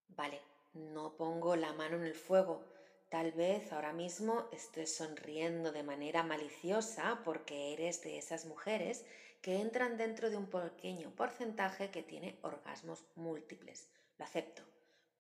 Vale, 0.10 0.42
no 0.74 1.16
pongo 1.16 1.56
la 1.56 1.72
mano 1.74 1.96
en 1.96 2.04
el 2.04 2.16
fuego. 2.16 2.66
Tal 3.10 3.32
vez 3.32 3.72
ahora 3.72 3.94
mismo 3.94 4.50
estés 4.52 4.96
sonriendo 4.98 5.72
de 5.72 5.84
manera 5.84 6.24
maliciosa 6.24 7.22
porque 7.24 7.74
eres 7.74 8.02
de 8.02 8.18
esas 8.18 8.46
mujeres 8.46 9.06
que 9.42 9.62
entran 9.62 9.98
dentro 9.98 10.30
de 10.30 10.38
un 10.38 10.50
pequeño 10.50 11.16
porcentaje 11.16 11.92
que 11.92 12.04
tiene 12.04 12.40
orgasmos 12.42 13.06
múltiples. 13.16 13.90
Lo 14.18 14.26
acepto. 14.26 14.64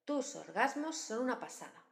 Tus 0.06 0.36
orgasmos 0.36 0.98
son 0.98 1.24
una 1.24 1.40
pasada. 1.40 1.86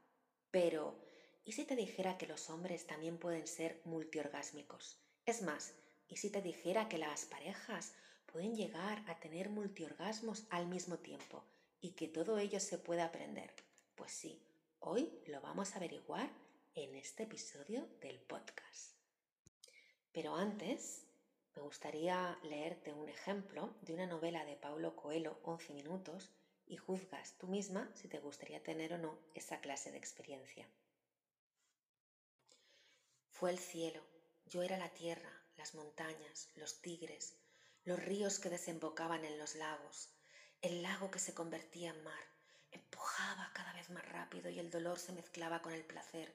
Pero, 0.52 1.00
¿y 1.44 1.54
si 1.54 1.66
te 1.66 1.76
dijera 1.76 2.18
que 2.18 2.28
los 2.28 2.50
hombres 2.50 2.86
también 2.86 3.18
pueden 3.18 3.48
ser 3.48 3.82
multiorgásmicos? 3.86 5.00
Es 5.26 5.42
más, 5.42 5.74
¿y 6.08 6.18
si 6.18 6.30
te 6.30 6.42
dijera 6.42 6.90
que 6.90 6.98
las 6.98 7.26
parejas 7.26 7.94
pueden 8.26 8.56
llegar 8.56 9.04
a 9.08 9.20
tener 9.20 9.50
multiorgasmos 9.50 10.46
al 10.50 10.68
mismo 10.68 11.00
tiempo 11.00 11.44
y 11.82 11.92
que 11.92 12.08
todo 12.08 12.38
ello 12.38 12.60
se 12.60 12.78
puede 12.78 13.02
aprender? 13.02 13.54
Pues 13.96 14.12
sí, 14.12 14.46
hoy 14.80 15.22
lo 15.28 15.42
vamos 15.42 15.74
a 15.74 15.78
averiguar 15.78 16.30
en 16.76 16.96
este 16.96 17.24
episodio 17.24 17.88
del 18.02 18.20
podcast. 18.20 18.94
Pero 20.12 20.36
antes, 20.36 21.08
me 21.56 21.62
gustaría 21.62 22.38
leerte 22.44 22.94
un 22.94 23.10
ejemplo 23.10 23.76
de 23.82 23.94
una 23.94 24.08
novela 24.08 24.46
de 24.46 24.56
Paulo 24.56 24.96
Coelho, 24.96 25.40
11 25.44 25.74
minutos, 25.74 26.32
y 26.66 26.78
juzgas 26.78 27.34
tú 27.38 27.48
misma 27.48 27.92
si 27.94 28.08
te 28.08 28.20
gustaría 28.20 28.64
tener 28.64 28.94
o 28.94 28.98
no 28.98 29.18
esa 29.34 29.60
clase 29.60 29.92
de 29.92 29.98
experiencia. 29.98 30.68
Fue 33.30 33.52
el 33.52 33.60
cielo, 33.60 34.02
yo 34.46 34.64
era 34.64 34.78
la 34.78 34.90
tierra, 34.90 35.30
las 35.58 35.76
montañas, 35.76 36.50
los 36.56 36.82
tigres, 36.82 37.36
los 37.84 38.00
ríos 38.00 38.40
que 38.40 38.50
desembocaban 38.50 39.26
en 39.26 39.38
los 39.38 39.56
lagos, 39.56 40.10
el 40.62 40.82
lago 40.82 41.12
que 41.12 41.20
se 41.20 41.34
convertía 41.34 41.90
en 41.90 42.04
mar, 42.04 42.26
empujaba 42.72 43.52
cada 43.54 43.74
vez 43.74 43.90
más 43.90 44.08
rápido 44.10 44.50
y 44.50 44.60
el 44.60 44.72
dolor 44.72 44.98
se 44.98 45.12
mezclaba 45.12 45.62
con 45.62 45.74
el 45.74 45.84
placer. 45.84 46.34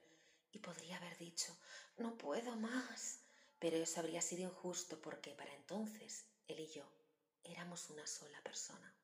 Y 0.53 0.59
podría 0.59 0.97
haber 0.97 1.17
dicho, 1.19 1.57
no 1.97 2.17
puedo 2.17 2.57
más, 2.57 3.21
pero 3.59 3.77
eso 3.77 4.01
habría 4.01 4.23
sido 4.23 4.43
injusto 4.43 5.01
porque 5.01 5.33
para 5.33 5.55
entonces 5.55 6.27
él 6.47 6.61
y 6.61 6.69
yo 6.69 6.85
éramos 7.45 7.91
una 7.91 8.07
sola 8.07 8.41
persona. 8.43 8.95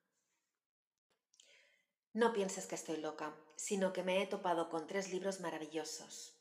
No 2.13 2.33
pienses 2.33 2.67
que 2.67 2.77
estoy 2.77 2.99
loca, 2.99 3.35
sino 3.57 3.93
que 3.93 4.05
me 4.05 4.23
he 4.23 4.27
topado 4.27 4.69
con 4.69 4.87
tres 4.87 5.11
libros 5.13 5.41
maravillosos. 5.41 6.35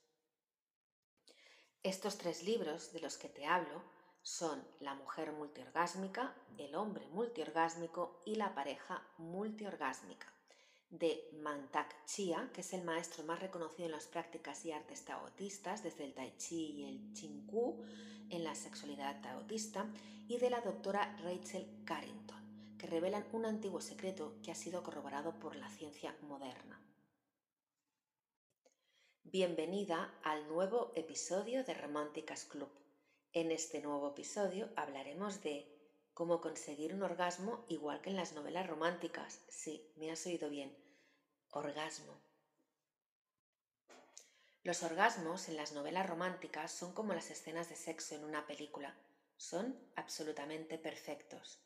Estos 1.82 2.18
tres 2.18 2.44
libros 2.44 2.94
de 2.94 3.00
los 3.00 3.18
que 3.18 3.30
te 3.30 3.46
hablo 3.46 3.84
son 4.22 4.66
La 4.80 4.94
mujer 4.94 5.32
multiorgásmica, 5.32 6.36
El 6.58 6.76
hombre 6.76 7.08
multiorgásmico 7.08 8.22
y 8.26 8.36
La 8.36 8.54
pareja 8.54 9.06
multiorgásmica 9.18 10.34
de 11.00 11.28
Mantak 11.42 12.06
Chia, 12.06 12.52
que 12.54 12.62
es 12.62 12.72
el 12.74 12.84
maestro 12.84 13.24
más 13.24 13.40
reconocido 13.40 13.88
en 13.88 13.94
las 13.94 14.06
prácticas 14.06 14.64
y 14.64 14.72
artes 14.72 15.04
taotistas, 15.04 15.82
desde 15.82 16.06
el 16.06 16.14
Tai 16.14 16.38
Chi 16.38 16.72
y 16.72 16.84
el 16.86 17.14
Ching 17.14 17.48
Ku 17.48 17.84
en 18.30 18.44
la 18.44 18.54
sexualidad 18.54 19.20
taotista, 19.22 19.92
y 20.28 20.38
de 20.38 20.52
la 20.52 20.62
doctora 20.62 21.18
Rachel 21.24 21.68
Carrington, 21.84 22.78
que 22.78 22.86
revelan 22.86 23.26
un 23.32 23.46
antiguo 23.46 23.82
secreto 23.82 24.36
que 24.44 24.52
ha 24.52 24.56
sido 24.56 24.84
corroborado 24.84 25.40
por 25.40 25.56
la 25.56 25.68
ciencia 25.70 26.16
moderna. 26.22 26.80
Bienvenida 29.24 30.14
al 30.22 30.48
nuevo 30.48 30.92
episodio 30.96 31.64
de 31.64 31.74
Románticas 31.74 32.46
Club. 32.46 32.70
En 33.32 33.52
este 33.52 33.82
nuevo 33.82 34.12
episodio 34.12 34.70
hablaremos 34.76 35.42
de 35.42 35.68
cómo 36.14 36.40
conseguir 36.40 36.94
un 36.94 37.02
orgasmo 37.02 37.66
igual 37.68 38.00
que 38.02 38.12
en 38.12 38.16
las 38.16 38.34
novelas 38.34 38.68
románticas. 38.68 39.44
Sí, 39.50 39.92
me 39.96 40.12
has 40.12 40.24
oído 40.28 40.50
bien 40.50 40.83
Orgasmo. 41.56 42.20
Los 44.64 44.82
orgasmos 44.82 45.50
en 45.50 45.56
las 45.56 45.72
novelas 45.72 46.10
románticas 46.10 46.72
son 46.72 46.94
como 46.94 47.14
las 47.14 47.30
escenas 47.30 47.70
de 47.70 47.76
sexo 47.76 48.16
en 48.16 48.24
una 48.24 48.48
película. 48.48 48.98
Son 49.38 49.80
absolutamente 49.96 50.80
perfectos. 50.80 51.60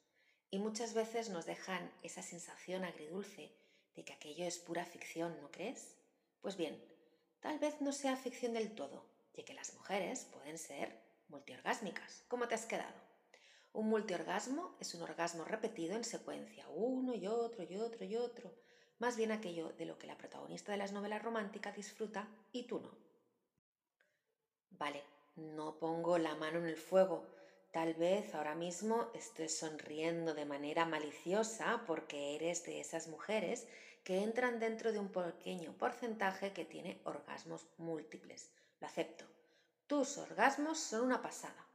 Y 0.50 0.60
muchas 0.60 0.94
veces 0.94 1.30
nos 1.30 1.46
dejan 1.46 1.90
esa 2.04 2.22
sensación 2.22 2.84
agridulce 2.84 3.56
de 3.96 4.04
que 4.04 4.12
aquello 4.12 4.44
es 4.44 4.60
pura 4.60 4.84
ficción, 4.84 5.40
¿no 5.40 5.52
crees? 5.52 5.96
Pues 6.42 6.58
bien, 6.58 6.84
tal 7.40 7.58
vez 7.58 7.80
no 7.80 7.94
sea 7.94 8.18
ficción 8.18 8.56
del 8.56 8.76
todo, 8.76 9.06
ya 9.36 9.46
que 9.46 9.54
las 9.54 9.74
mujeres 9.74 10.26
pueden 10.34 10.58
ser 10.58 11.00
multiorgásmicas. 11.30 12.26
¿Cómo 12.28 12.50
te 12.50 12.56
has 12.56 12.66
quedado? 12.66 13.00
Un 13.72 13.88
multiorgasmo 13.88 14.76
es 14.82 14.94
un 14.96 15.04
orgasmo 15.04 15.46
repetido 15.46 15.96
en 15.96 16.04
secuencia, 16.04 16.68
uno 16.76 17.16
y 17.16 17.26
otro 17.28 17.64
y 17.64 17.78
otro 17.78 18.04
y 18.04 18.18
otro, 18.18 18.54
más 19.00 19.18
bien 19.18 19.32
aquello 19.32 19.70
de 19.74 19.86
lo 19.86 19.98
que 19.98 20.08
la 20.08 20.18
protagonista 20.18 20.72
de 20.72 20.78
las 20.78 20.92
novelas 20.92 21.22
románticas 21.22 21.76
disfruta 21.76 22.28
y 22.52 22.64
tú 22.64 22.80
no. 22.80 22.92
Vale, 24.72 25.04
no 25.36 25.78
pongo 25.78 26.18
la 26.18 26.36
mano 26.36 26.60
en 26.60 26.66
el 26.66 26.78
fuego. 26.78 27.26
Tal 27.72 27.94
vez 27.94 28.34
ahora 28.34 28.56
mismo 28.56 29.12
estés 29.14 29.58
sonriendo 29.60 30.34
de 30.34 30.46
manera 30.46 30.86
maliciosa 30.86 31.84
porque 31.86 32.36
eres 32.36 32.64
de 32.66 32.80
esas 32.80 33.08
mujeres 33.08 33.68
que 34.04 34.24
entran 34.24 34.60
dentro 34.60 34.92
de 34.92 35.00
un 35.00 35.12
pequeño 35.12 35.78
porcentaje 35.78 36.54
que 36.54 36.66
tiene 36.66 37.02
orgasmos 37.04 37.68
múltiples. 37.78 38.52
Lo 38.80 38.88
acepto. 38.88 39.26
Tus 39.86 40.18
orgasmos 40.18 40.80
son 40.80 41.06
una 41.06 41.22
pasada. 41.22 41.68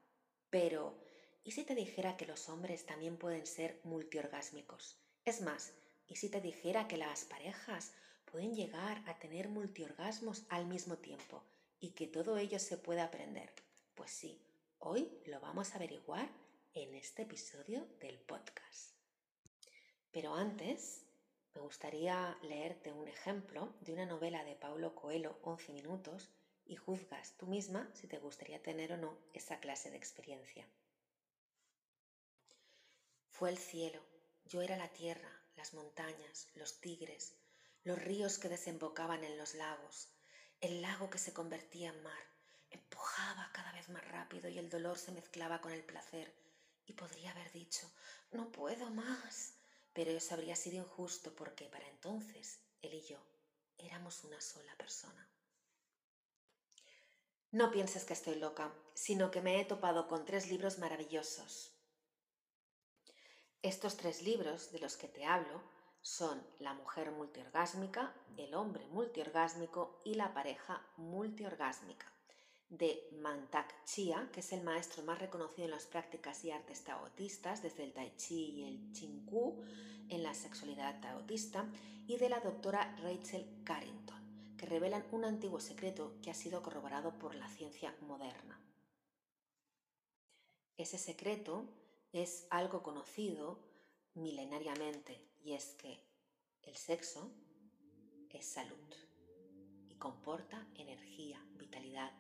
Pero, 0.51 0.99
¿y 1.45 1.53
si 1.53 1.65
te 1.65 1.75
dijera 1.75 2.17
que 2.17 2.27
los 2.27 2.49
hombres 2.49 2.87
también 2.87 3.17
pueden 3.17 3.47
ser 3.47 3.81
multiorgásmicos? 3.85 4.99
Es 5.25 5.41
más, 5.41 5.75
¿Y 6.07 6.17
si 6.17 6.29
te 6.29 6.41
dijera 6.41 6.89
que 6.89 6.97
las 6.97 7.25
parejas 7.25 7.93
pueden 8.25 8.55
llegar 8.55 9.03
a 9.07 9.19
tener 9.19 9.49
multiorgasmos 9.49 10.45
al 10.49 10.67
mismo 10.67 10.99
tiempo 10.99 11.43
y 11.81 11.91
que 11.91 12.07
todo 12.07 12.39
ello 12.39 12.59
se 12.59 12.79
puede 12.79 13.01
aprender? 13.01 13.53
Pues 13.95 14.11
sí, 14.11 14.41
hoy 14.79 15.21
lo 15.27 15.41
vamos 15.41 15.73
a 15.73 15.77
averiguar 15.77 16.29
en 16.75 16.95
este 16.95 17.23
episodio 17.23 17.87
del 18.01 18.19
podcast. 18.19 18.93
Pero 20.11 20.35
antes, 20.35 21.07
me 21.55 21.61
gustaría 21.61 22.39
leerte 22.43 22.93
un 22.93 23.09
ejemplo 23.09 23.75
de 23.81 23.93
una 23.93 24.07
novela 24.07 24.45
de 24.45 24.57
Paulo 24.57 24.95
Coelho, 24.95 25.39
11 25.43 25.73
minutos, 25.73 26.31
y 26.65 26.77
juzgas 26.77 27.37
tú 27.37 27.47
misma 27.47 27.91
si 27.95 28.07
te 28.07 28.19
gustaría 28.19 28.63
tener 28.63 28.93
o 28.93 28.97
no 28.97 29.19
esa 29.35 29.61
clase 29.61 29.91
de 29.91 29.97
experiencia. 29.97 30.67
Fue 33.29 33.51
el 33.51 33.59
cielo, 33.59 34.01
yo 34.45 34.63
era 34.63 34.77
la 34.77 34.89
tierra, 34.89 35.42
las 35.57 35.75
montañas, 35.75 36.49
los 36.55 36.81
tigres, 36.81 37.35
los 37.85 37.99
ríos 37.99 38.39
que 38.39 38.49
desembocaban 38.49 39.25
en 39.25 39.37
los 39.39 39.55
lagos, 39.55 40.09
el 40.61 40.83
lago 40.83 41.11
que 41.11 41.19
se 41.19 41.33
convertía 41.33 41.91
en 41.91 42.03
mar, 42.03 42.25
empujaba 42.71 43.51
cada 43.53 43.73
vez 43.73 43.89
más 43.89 44.07
rápido 44.09 44.49
y 44.49 44.59
el 44.59 44.71
dolor 44.71 44.99
se 44.99 45.13
mezclaba 45.13 45.61
con 45.61 45.73
el 45.73 45.85
placer. 45.85 46.33
Y 46.87 46.95
podría 46.95 47.31
haber 47.31 47.51
dicho, 47.53 47.91
no 48.33 48.51
puedo 48.51 48.91
más, 48.91 49.55
pero 49.93 50.11
eso 50.11 50.35
habría 50.35 50.57
sido 50.57 50.79
injusto 50.79 51.35
porque 51.35 51.67
para 51.67 51.89
entonces 51.89 52.59
él 52.81 52.95
y 52.95 53.03
yo 53.03 53.19
éramos 53.79 54.25
una 54.25 54.41
sola 54.41 54.77
persona. 54.77 55.29
No 57.51 57.71
pienses 57.71 58.05
que 58.05 58.15
estoy 58.15 58.37
loca, 58.37 58.73
sino 58.95 59.31
que 59.31 59.43
me 59.43 59.61
he 59.61 59.65
topado 59.65 60.09
con 60.09 60.25
tres 60.25 60.49
libros 60.49 60.79
maravillosos. 60.79 61.73
Estos 63.63 63.97
tres 63.97 64.23
libros 64.23 64.73
de 64.73 64.81
los 64.81 64.97
que 64.97 65.07
te 65.07 65.25
hablo 65.25 65.63
son 66.01 66.43
La 66.59 66.75
mujer 66.75 67.13
multiorgásmica, 67.13 68.13
El 68.37 68.55
hombre 68.55 68.85
multiorgásmico 68.89 70.01
y 70.05 70.15
La 70.15 70.35
pareja 70.35 70.85
multiorgásmica 70.97 72.13
de 72.71 73.09
Mantak 73.21 73.85
Chia, 73.85 74.31
que 74.33 74.41
es 74.41 74.53
el 74.53 74.65
maestro 74.65 75.05
más 75.05 75.21
reconocido 75.21 75.67
en 75.67 75.71
las 75.71 75.87
prácticas 75.87 76.43
y 76.45 76.51
artes 76.51 76.83
taotistas, 76.83 77.63
desde 77.63 77.85
el 77.85 77.93
Tai 77.93 78.17
Chi 78.17 78.51
y 78.51 78.65
el 78.65 78.93
Ching 78.93 79.27
Ku 79.27 79.63
en 80.09 80.25
la 80.25 80.35
sexualidad 80.35 81.01
taotista, 81.01 81.65
y 82.09 82.17
de 82.17 82.31
la 82.31 82.41
doctora 82.41 82.97
Rachel 82.97 83.63
Carrington, 83.63 84.57
que 84.57 84.67
revelan 84.67 85.05
un 85.13 85.25
antiguo 85.25 85.61
secreto 85.61 86.15
que 86.23 86.31
ha 86.31 86.35
sido 86.35 86.63
corroborado 86.63 87.17
por 87.19 87.35
la 87.35 87.49
ciencia 87.49 87.95
moderna. 88.01 88.59
Ese 90.79 90.99
secreto 90.99 91.69
es 92.13 92.47
algo 92.51 92.83
conocido 92.83 93.59
milenariamente 94.15 95.27
y 95.43 95.55
es 95.55 95.75
que 95.75 96.05
el 96.63 96.77
sexo 96.77 97.33
es 98.29 98.45
salud 98.47 98.95
y 99.89 99.95
comporta 99.95 100.69
energía, 100.75 101.43
vitalidad, 101.55 102.13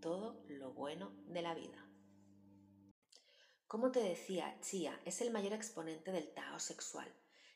todo 0.00 0.42
lo 0.48 0.72
bueno 0.72 1.10
de 1.26 1.40
la 1.40 1.54
vida. 1.54 1.88
Como 3.66 3.90
te 3.90 4.00
decía, 4.00 4.60
Chia 4.60 5.00
es 5.06 5.22
el 5.22 5.30
mayor 5.30 5.54
exponente 5.54 6.12
del 6.12 6.28
Tao 6.34 6.60
sexual 6.60 7.10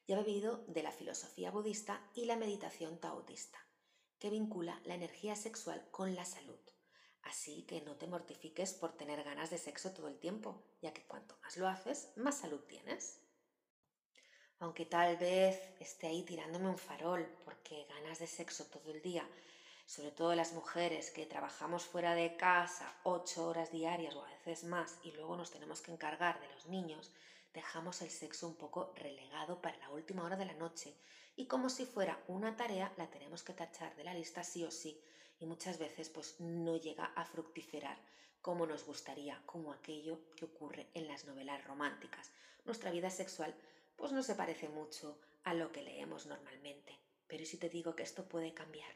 y 0.06 0.14
ha 0.14 0.16
bebido 0.16 0.64
de 0.68 0.82
la 0.82 0.90
filosofía 0.90 1.50
budista 1.50 2.10
y 2.14 2.24
la 2.24 2.36
meditación 2.36 2.98
taoísta, 2.98 3.58
que 4.18 4.30
vincula 4.30 4.80
la 4.84 4.94
energía 4.94 5.36
sexual 5.36 5.86
con 5.90 6.14
la 6.14 6.24
salud 6.24 6.58
Así 7.22 7.64
que 7.66 7.82
no 7.82 7.96
te 7.96 8.06
mortifiques 8.06 8.72
por 8.72 8.96
tener 8.96 9.22
ganas 9.22 9.50
de 9.50 9.58
sexo 9.58 9.92
todo 9.92 10.08
el 10.08 10.18
tiempo, 10.18 10.62
ya 10.80 10.92
que 10.92 11.06
cuanto 11.06 11.36
más 11.42 11.56
lo 11.56 11.68
haces, 11.68 12.12
más 12.16 12.38
salud 12.38 12.60
tienes. 12.68 13.20
Aunque 14.58 14.84
tal 14.84 15.16
vez 15.16 15.58
esté 15.80 16.08
ahí 16.08 16.22
tirándome 16.22 16.68
un 16.68 16.78
farol 16.78 17.26
porque 17.44 17.86
ganas 17.88 18.18
de 18.18 18.26
sexo 18.26 18.66
todo 18.66 18.90
el 18.90 19.00
día, 19.00 19.26
sobre 19.86 20.10
todo 20.10 20.34
las 20.34 20.52
mujeres 20.52 21.10
que 21.10 21.26
trabajamos 21.26 21.84
fuera 21.84 22.14
de 22.14 22.36
casa 22.36 22.94
ocho 23.04 23.46
horas 23.46 23.72
diarias 23.72 24.14
o 24.14 24.24
a 24.24 24.30
veces 24.30 24.64
más 24.64 24.98
y 25.02 25.12
luego 25.12 25.36
nos 25.36 25.50
tenemos 25.50 25.80
que 25.80 25.92
encargar 25.92 26.40
de 26.40 26.48
los 26.48 26.66
niños, 26.66 27.10
dejamos 27.54 28.02
el 28.02 28.10
sexo 28.10 28.46
un 28.46 28.56
poco 28.56 28.92
relegado 28.96 29.60
para 29.60 29.78
la 29.78 29.90
última 29.90 30.24
hora 30.24 30.36
de 30.36 30.44
la 30.44 30.54
noche 30.54 30.94
y 31.36 31.46
como 31.46 31.70
si 31.70 31.86
fuera 31.86 32.22
una 32.28 32.56
tarea 32.56 32.92
la 32.96 33.10
tenemos 33.10 33.42
que 33.42 33.54
tachar 33.54 33.96
de 33.96 34.04
la 34.04 34.14
lista 34.14 34.44
sí 34.44 34.62
o 34.62 34.70
sí 34.70 35.02
y 35.40 35.46
muchas 35.46 35.78
veces 35.78 36.08
pues 36.08 36.38
no 36.38 36.76
llega 36.76 37.06
a 37.16 37.24
fructiferar 37.24 37.98
como 38.42 38.66
nos 38.66 38.84
gustaría, 38.84 39.42
como 39.44 39.72
aquello 39.72 40.20
que 40.36 40.44
ocurre 40.44 40.88
en 40.94 41.08
las 41.08 41.24
novelas 41.24 41.64
románticas. 41.64 42.30
Nuestra 42.64 42.90
vida 42.90 43.10
sexual 43.10 43.54
pues 43.96 44.12
no 44.12 44.22
se 44.22 44.34
parece 44.34 44.68
mucho 44.68 45.18
a 45.44 45.52
lo 45.54 45.72
que 45.72 45.82
leemos 45.82 46.26
normalmente. 46.26 46.98
Pero 47.26 47.42
¿y 47.42 47.46
si 47.46 47.58
te 47.58 47.68
digo 47.68 47.94
que 47.94 48.02
esto 48.02 48.28
puede 48.28 48.54
cambiar? 48.54 48.92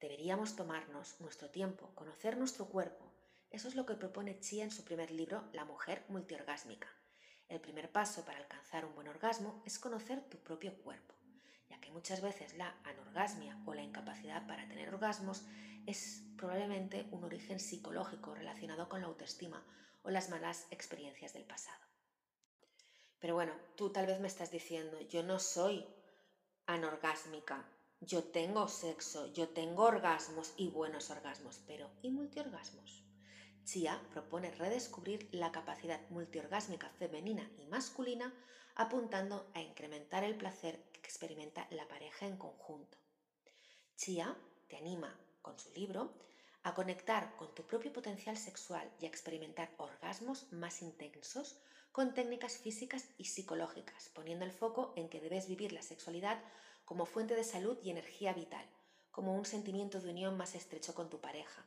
Deberíamos 0.00 0.56
tomarnos 0.56 1.20
nuestro 1.20 1.50
tiempo, 1.50 1.90
conocer 1.94 2.36
nuestro 2.38 2.66
cuerpo. 2.66 3.04
Eso 3.50 3.68
es 3.68 3.74
lo 3.74 3.84
que 3.84 3.94
propone 3.94 4.38
Chia 4.38 4.64
en 4.64 4.70
su 4.70 4.84
primer 4.84 5.10
libro, 5.10 5.44
La 5.52 5.64
mujer 5.64 6.04
multiorgásmica. 6.08 6.88
El 7.48 7.60
primer 7.60 7.90
paso 7.90 8.24
para 8.24 8.38
alcanzar 8.38 8.84
un 8.84 8.94
buen 8.94 9.08
orgasmo 9.08 9.60
es 9.66 9.78
conocer 9.78 10.22
tu 10.30 10.38
propio 10.38 10.72
cuerpo, 10.82 11.14
ya 11.70 11.80
que 11.80 11.90
muchas 11.90 12.20
veces 12.20 12.54
la 12.58 12.74
anorgasmia 12.84 13.56
o 13.64 13.72
la 13.72 13.82
incapacidad 13.82 14.46
para 14.46 14.68
tener 14.68 14.88
orgasmos 14.88 15.44
es 15.86 16.24
probablemente 16.36 17.06
un 17.12 17.24
origen 17.24 17.60
psicológico 17.60 18.34
relacionado 18.34 18.88
con 18.88 19.00
la 19.00 19.06
autoestima 19.06 19.64
o 20.02 20.10
las 20.10 20.28
malas 20.28 20.66
experiencias 20.70 21.32
del 21.32 21.44
pasado. 21.44 21.80
Pero 23.20 23.34
bueno, 23.34 23.52
tú 23.76 23.90
tal 23.90 24.06
vez 24.06 24.18
me 24.20 24.28
estás 24.28 24.50
diciendo, 24.50 25.00
yo 25.02 25.22
no 25.22 25.38
soy 25.38 25.86
anorgásmica, 26.66 27.64
yo 28.00 28.24
tengo 28.24 28.66
sexo, 28.66 29.32
yo 29.32 29.50
tengo 29.50 29.84
orgasmos 29.84 30.54
y 30.56 30.68
buenos 30.68 31.10
orgasmos, 31.10 31.60
pero 31.66 31.90
¿y 32.02 32.10
multiorgasmos? 32.10 33.04
Chia 33.64 34.00
propone 34.10 34.50
redescubrir 34.52 35.28
la 35.32 35.52
capacidad 35.52 36.00
multiorgásmica 36.08 36.88
femenina 36.98 37.48
y 37.58 37.66
masculina 37.66 38.34
apuntando 38.74 39.50
a 39.54 39.60
incrementar 39.60 40.24
el 40.24 40.36
placer 40.36 40.82
experimenta 41.10 41.66
la 41.70 41.88
pareja 41.88 42.24
en 42.24 42.36
conjunto. 42.36 42.96
Chia 43.96 44.36
te 44.68 44.76
anima 44.76 45.18
con 45.42 45.58
su 45.58 45.68
libro 45.72 46.14
a 46.62 46.72
conectar 46.72 47.34
con 47.36 47.52
tu 47.52 47.66
propio 47.66 47.92
potencial 47.92 48.36
sexual 48.36 48.88
y 49.00 49.06
a 49.06 49.08
experimentar 49.08 49.74
orgasmos 49.76 50.52
más 50.52 50.82
intensos 50.82 51.58
con 51.90 52.14
técnicas 52.14 52.58
físicas 52.58 53.08
y 53.18 53.24
psicológicas, 53.24 54.08
poniendo 54.10 54.44
el 54.44 54.52
foco 54.52 54.92
en 54.94 55.08
que 55.08 55.20
debes 55.20 55.48
vivir 55.48 55.72
la 55.72 55.82
sexualidad 55.82 56.40
como 56.84 57.06
fuente 57.06 57.34
de 57.34 57.42
salud 57.42 57.76
y 57.82 57.90
energía 57.90 58.32
vital, 58.32 58.64
como 59.10 59.34
un 59.34 59.44
sentimiento 59.44 60.00
de 60.00 60.10
unión 60.10 60.36
más 60.36 60.54
estrecho 60.54 60.94
con 60.94 61.10
tu 61.10 61.20
pareja. 61.20 61.66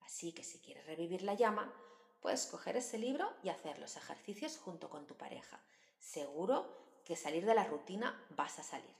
Así 0.00 0.34
que 0.34 0.44
si 0.44 0.58
quieres 0.58 0.84
revivir 0.84 1.22
la 1.22 1.32
llama, 1.32 1.72
puedes 2.20 2.44
coger 2.44 2.76
ese 2.76 2.98
libro 2.98 3.32
y 3.42 3.48
hacer 3.48 3.78
los 3.78 3.96
ejercicios 3.96 4.58
junto 4.58 4.90
con 4.90 5.06
tu 5.06 5.16
pareja. 5.16 5.64
Seguro 5.98 6.81
que 7.04 7.16
salir 7.16 7.44
de 7.46 7.54
la 7.54 7.64
rutina 7.64 8.26
vas 8.30 8.58
a 8.58 8.62
salir. 8.62 8.94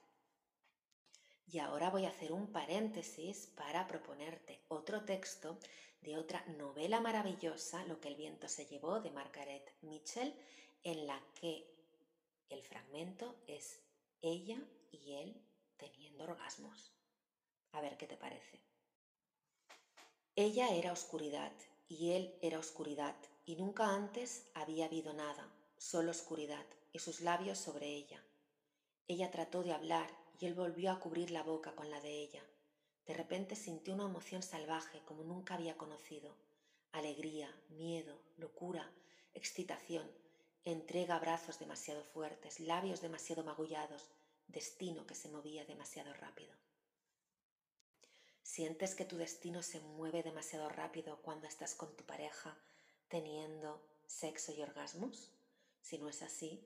Y 1.46 1.58
ahora 1.58 1.90
voy 1.90 2.06
a 2.06 2.08
hacer 2.08 2.32
un 2.32 2.50
paréntesis 2.50 3.46
para 3.56 3.86
proponerte 3.86 4.64
otro 4.68 5.04
texto 5.04 5.58
de 6.00 6.16
otra 6.16 6.44
novela 6.58 7.00
maravillosa, 7.00 7.84
Lo 7.84 8.00
que 8.00 8.08
el 8.08 8.16
viento 8.16 8.48
se 8.48 8.66
llevó, 8.66 9.00
de 9.00 9.10
Margaret 9.10 9.72
Mitchell, 9.82 10.34
en 10.82 11.06
la 11.06 11.20
que 11.40 11.66
el 12.48 12.62
fragmento 12.62 13.36
es 13.46 13.80
ella 14.20 14.58
y 14.90 15.12
él 15.14 15.40
teniendo 15.76 16.24
orgasmos. 16.24 16.92
A 17.72 17.80
ver 17.80 17.96
qué 17.96 18.06
te 18.06 18.16
parece. 18.16 18.60
Ella 20.34 20.74
era 20.74 20.92
oscuridad 20.92 21.52
y 21.88 22.12
él 22.12 22.34
era 22.40 22.58
oscuridad 22.58 23.14
y 23.44 23.56
nunca 23.56 23.94
antes 23.94 24.50
había 24.54 24.86
habido 24.86 25.12
nada, 25.12 25.46
solo 25.82 26.12
oscuridad 26.12 26.64
y 26.92 27.00
sus 27.00 27.20
labios 27.20 27.58
sobre 27.58 27.88
ella. 27.88 28.22
Ella 29.08 29.32
trató 29.32 29.64
de 29.64 29.72
hablar 29.72 30.16
y 30.38 30.46
él 30.46 30.54
volvió 30.54 30.92
a 30.92 31.00
cubrir 31.00 31.32
la 31.32 31.42
boca 31.42 31.74
con 31.74 31.90
la 31.90 32.00
de 32.00 32.22
ella. 32.22 32.42
De 33.04 33.14
repente 33.14 33.56
sintió 33.56 33.92
una 33.94 34.04
emoción 34.04 34.44
salvaje 34.44 35.02
como 35.04 35.24
nunca 35.24 35.54
había 35.54 35.76
conocido. 35.76 36.36
Alegría, 36.92 37.52
miedo, 37.70 38.22
locura, 38.36 38.92
excitación, 39.34 40.08
entrega 40.64 41.18
brazos 41.18 41.58
demasiado 41.58 42.04
fuertes, 42.04 42.60
labios 42.60 43.00
demasiado 43.00 43.42
magullados, 43.42 44.08
destino 44.46 45.04
que 45.04 45.16
se 45.16 45.28
movía 45.28 45.64
demasiado 45.64 46.14
rápido. 46.14 46.54
¿Sientes 48.44 48.94
que 48.94 49.04
tu 49.04 49.16
destino 49.16 49.62
se 49.62 49.80
mueve 49.80 50.22
demasiado 50.22 50.68
rápido 50.68 51.20
cuando 51.22 51.48
estás 51.48 51.74
con 51.74 51.96
tu 51.96 52.04
pareja 52.04 52.56
teniendo 53.08 53.82
sexo 54.06 54.52
y 54.52 54.62
orgasmos? 54.62 55.32
Si 55.82 55.98
no 55.98 56.08
es 56.08 56.22
así, 56.22 56.64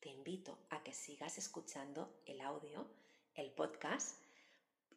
te 0.00 0.08
invito 0.08 0.58
a 0.70 0.82
que 0.82 0.92
sigas 0.92 1.38
escuchando 1.38 2.20
el 2.26 2.40
audio, 2.40 2.90
el 3.34 3.52
podcast 3.52 4.18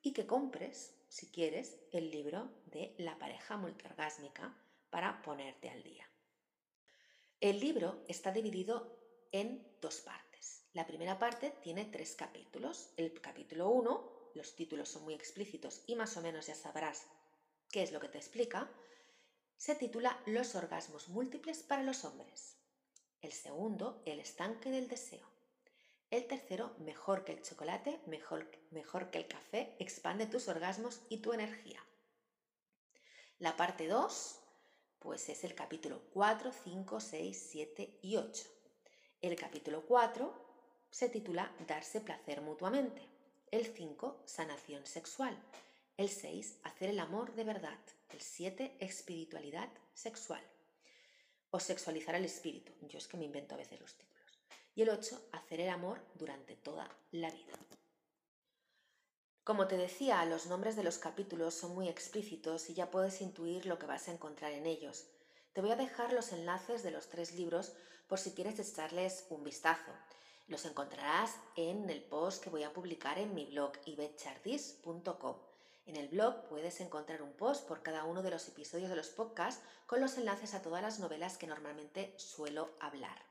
y 0.01 0.13
que 0.13 0.25
compres, 0.25 0.95
si 1.09 1.27
quieres, 1.27 1.77
el 1.91 2.09
libro 2.09 2.49
de 2.65 2.95
La 2.97 3.19
pareja 3.19 3.57
multiorgásmica 3.57 4.57
para 4.89 5.21
ponerte 5.21 5.69
al 5.69 5.83
día. 5.83 6.09
El 7.39 7.59
libro 7.59 8.03
está 8.07 8.31
dividido 8.31 8.97
en 9.31 9.67
dos 9.81 10.01
partes. 10.01 10.65
La 10.73 10.87
primera 10.87 11.19
parte 11.19 11.51
tiene 11.61 11.85
tres 11.85 12.15
capítulos. 12.15 12.93
El 12.95 13.19
capítulo 13.19 13.69
1, 13.69 14.31
los 14.35 14.55
títulos 14.55 14.89
son 14.89 15.03
muy 15.03 15.13
explícitos 15.13 15.83
y 15.87 15.95
más 15.95 16.15
o 16.15 16.21
menos 16.21 16.47
ya 16.47 16.55
sabrás 16.55 17.05
qué 17.69 17.83
es 17.83 17.91
lo 17.91 17.99
que 17.99 18.09
te 18.09 18.17
explica, 18.17 18.71
se 19.57 19.75
titula 19.75 20.21
Los 20.25 20.55
orgasmos 20.55 21.09
múltiples 21.09 21.63
para 21.63 21.83
los 21.83 22.05
hombres. 22.05 22.60
El 23.21 23.33
segundo, 23.33 24.01
El 24.05 24.19
estanque 24.19 24.71
del 24.71 24.87
deseo. 24.87 25.27
El 26.09 26.27
tercero, 26.27 26.75
mejor 26.79 27.23
que 27.23 27.33
el 27.33 27.43
chocolate, 27.43 28.01
mejor, 28.07 28.49
mejor 28.71 29.11
que 29.11 29.19
el 29.19 29.27
café, 29.27 29.75
expande 29.79 30.25
tus 30.25 30.47
orgasmos 30.47 31.01
y 31.07 31.17
tu 31.17 31.31
energía. 31.31 31.79
La 33.37 33.55
parte 33.55 33.87
2, 33.87 34.39
pues 34.99 35.29
es 35.29 35.43
el 35.43 35.53
capítulo 35.53 36.01
4, 36.13 36.51
5, 36.51 36.99
6, 36.99 37.47
7 37.51 37.99
y 38.01 38.17
8. 38.17 38.43
El 39.21 39.35
capítulo 39.35 39.85
4 39.85 40.33
se 40.89 41.07
titula 41.07 41.55
Darse 41.67 42.01
placer 42.01 42.41
mutuamente. 42.41 43.07
El 43.51 43.67
5, 43.67 44.23
sanación 44.25 44.85
sexual. 44.85 45.39
El 45.95 46.09
6, 46.09 46.57
hacer 46.63 46.89
el 46.89 46.99
amor 46.99 47.35
de 47.35 47.43
verdad. 47.43 47.79
El 48.09 48.19
7, 48.19 48.77
espiritualidad 48.79 49.69
sexual. 49.93 50.41
O 51.51 51.59
sexualizar 51.59 52.15
el 52.15 52.25
espíritu. 52.25 52.73
Yo 52.87 52.97
es 52.97 53.07
que 53.07 53.17
me 53.17 53.25
invento 53.25 53.55
a 53.55 53.57
veces 53.57 53.79
los 53.79 53.93
títulos. 53.95 54.39
Y 54.73 54.81
el 54.81 54.89
8, 54.89 55.29
hacer 55.33 55.61
el 55.61 55.69
amor 55.69 56.01
durante 56.15 56.55
toda 56.55 56.89
la 57.11 57.29
vida. 57.29 57.53
Como 59.43 59.67
te 59.67 59.75
decía, 59.75 60.23
los 60.25 60.45
nombres 60.45 60.75
de 60.75 60.83
los 60.83 60.97
capítulos 60.97 61.53
son 61.55 61.73
muy 61.73 61.89
explícitos 61.89 62.69
y 62.69 62.73
ya 62.73 62.91
puedes 62.91 63.21
intuir 63.21 63.65
lo 63.65 63.79
que 63.79 63.87
vas 63.87 64.07
a 64.07 64.11
encontrar 64.11 64.51
en 64.51 64.65
ellos. 64.65 65.07
Te 65.53 65.61
voy 65.61 65.71
a 65.71 65.75
dejar 65.75 66.13
los 66.13 66.31
enlaces 66.31 66.83
de 66.83 66.91
los 66.91 67.09
tres 67.09 67.33
libros 67.33 67.73
por 68.07 68.19
si 68.19 68.31
quieres 68.31 68.59
echarles 68.59 69.25
un 69.29 69.43
vistazo. 69.43 69.91
Los 70.47 70.65
encontrarás 70.65 71.35
en 71.55 71.89
el 71.89 72.03
post 72.03 72.43
que 72.43 72.49
voy 72.49 72.63
a 72.63 72.71
publicar 72.71 73.17
en 73.17 73.33
mi 73.33 73.45
blog 73.45 73.73
ibetchardis.com. 73.85 75.50
En 75.85 75.95
el 75.95 76.09
blog 76.09 76.47
puedes 76.47 76.79
encontrar 76.79 77.21
un 77.21 77.33
post 77.33 77.67
por 77.67 77.81
cada 77.81 78.03
uno 78.03 78.21
de 78.21 78.29
los 78.29 78.47
episodios 78.47 78.89
de 78.89 78.95
los 78.95 79.09
podcasts 79.09 79.63
con 79.87 79.99
los 79.99 80.17
enlaces 80.17 80.53
a 80.53 80.61
todas 80.61 80.81
las 80.81 80.99
novelas 80.99 81.37
que 81.37 81.47
normalmente 81.47 82.13
suelo 82.17 82.71
hablar. 82.79 83.25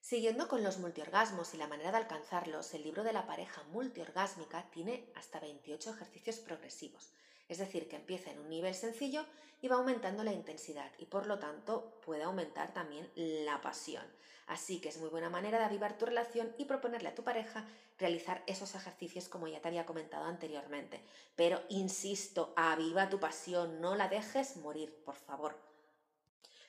Siguiendo 0.00 0.46
con 0.46 0.62
los 0.62 0.78
multiorgasmos 0.78 1.52
y 1.54 1.56
la 1.56 1.66
manera 1.66 1.90
de 1.90 1.96
alcanzarlos, 1.96 2.72
el 2.74 2.84
libro 2.84 3.02
de 3.02 3.12
la 3.12 3.26
pareja 3.26 3.64
multiorgásmica 3.64 4.70
tiene 4.70 5.10
hasta 5.16 5.40
28 5.40 5.90
ejercicios 5.90 6.38
progresivos, 6.38 7.10
es 7.48 7.58
decir, 7.58 7.88
que 7.88 7.96
empieza 7.96 8.30
en 8.30 8.38
un 8.38 8.48
nivel 8.48 8.74
sencillo 8.74 9.24
y 9.60 9.68
va 9.68 9.76
aumentando 9.76 10.24
la 10.24 10.32
intensidad 10.32 10.90
y 10.98 11.06
por 11.06 11.26
lo 11.26 11.38
tanto 11.38 11.98
puede 12.04 12.22
aumentar 12.22 12.72
también 12.74 13.10
la 13.14 13.60
pasión. 13.60 14.04
Así 14.46 14.80
que 14.80 14.88
es 14.88 14.98
muy 14.98 15.08
buena 15.08 15.28
manera 15.28 15.58
de 15.58 15.64
avivar 15.64 15.98
tu 15.98 16.06
relación 16.06 16.54
y 16.56 16.66
proponerle 16.66 17.08
a 17.08 17.14
tu 17.14 17.24
pareja 17.24 17.66
realizar 17.98 18.42
esos 18.46 18.74
ejercicios 18.74 19.28
como 19.28 19.48
ya 19.48 19.60
te 19.60 19.68
había 19.68 19.86
comentado 19.86 20.24
anteriormente. 20.24 21.02
Pero 21.34 21.60
insisto, 21.68 22.52
aviva 22.56 23.08
tu 23.08 23.18
pasión, 23.18 23.80
no 23.80 23.96
la 23.96 24.08
dejes 24.08 24.56
morir, 24.56 24.94
por 25.04 25.16
favor. 25.16 25.56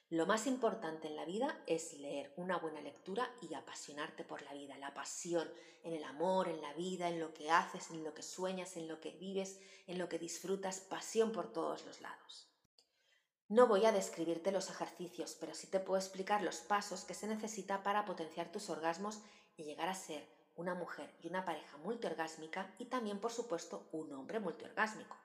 Lo 0.09 0.25
más 0.25 0.47
importante 0.47 1.09
en 1.09 1.17
la 1.17 1.25
vida 1.25 1.61
es 1.67 1.91
leer 1.99 2.31
una 2.37 2.57
buena 2.57 2.79
lectura 2.79 3.29
y 3.41 3.53
apasionarte 3.53 4.23
por 4.23 4.41
la 4.41 4.53
vida. 4.53 4.77
La 4.77 4.93
pasión 4.93 5.51
en 5.83 5.93
el 5.93 6.03
amor, 6.05 6.47
en 6.47 6.61
la 6.61 6.73
vida, 6.73 7.09
en 7.09 7.19
lo 7.19 7.33
que 7.33 7.51
haces, 7.51 7.91
en 7.91 8.05
lo 8.05 8.13
que 8.13 8.23
sueñas, 8.23 8.77
en 8.77 8.87
lo 8.87 9.01
que 9.01 9.11
vives, 9.11 9.59
en 9.85 9.97
lo 9.97 10.07
que 10.07 10.17
disfrutas, 10.17 10.79
pasión 10.79 11.33
por 11.33 11.51
todos 11.51 11.85
los 11.85 11.99
lados. 11.99 12.47
No 13.49 13.67
voy 13.67 13.85
a 13.85 13.91
describirte 13.91 14.53
los 14.53 14.69
ejercicios, 14.69 15.35
pero 15.37 15.53
sí 15.53 15.67
te 15.67 15.81
puedo 15.81 15.99
explicar 15.99 16.41
los 16.41 16.59
pasos 16.61 17.03
que 17.03 17.13
se 17.13 17.27
necesita 17.27 17.83
para 17.83 18.05
potenciar 18.05 18.49
tus 18.49 18.69
orgasmos 18.69 19.19
y 19.57 19.63
llegar 19.65 19.89
a 19.89 19.93
ser 19.93 20.25
una 20.55 20.73
mujer 20.73 21.13
y 21.21 21.27
una 21.27 21.43
pareja 21.43 21.77
multiorgásmica 21.79 22.73
y 22.77 22.85
también, 22.85 23.19
por 23.19 23.33
supuesto, 23.33 23.89
un 23.91 24.13
hombre 24.13 24.39
multiorgásmico. 24.39 25.17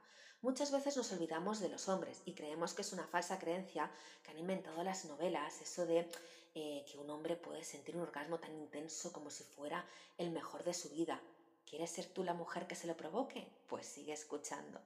Muchas 0.43 0.73
veces 0.73 0.97
nos 0.97 1.13
olvidamos 1.13 1.61
de 1.61 1.69
los 1.69 1.89
hombres 1.89 2.21
y 2.25 2.35
creemos 2.35 2.75
que 2.75 2.83
es 2.83 2.93
una 2.93 3.07
falsa 3.07 3.39
creencia 3.39 3.89
que 4.25 4.33
han 4.33 4.39
inventado 4.39 4.83
las 4.83 5.05
novelas, 5.05 5.61
eso 5.61 5.87
de 5.87 6.11
eh, 6.57 6.85
que 6.91 6.99
un 6.99 7.09
hombre 7.11 7.37
puede 7.37 7.63
sentir 7.63 7.95
un 7.95 8.03
orgasmo 8.03 8.39
tan 8.41 8.53
intenso 8.57 9.13
como 9.13 9.31
si 9.31 9.45
fuera 9.45 9.87
el 10.19 10.33
mejor 10.33 10.65
de 10.65 10.75
su 10.75 10.91
vida. 10.91 11.21
¿Quieres 11.65 11.91
ser 11.91 12.07
tú 12.07 12.25
la 12.25 12.35
mujer 12.35 12.67
que 12.67 12.75
se 12.75 12.89
lo 12.89 12.97
provoque? 12.97 13.47
Pues 13.69 13.87
sigue 13.87 14.13
escuchando. 14.13 14.81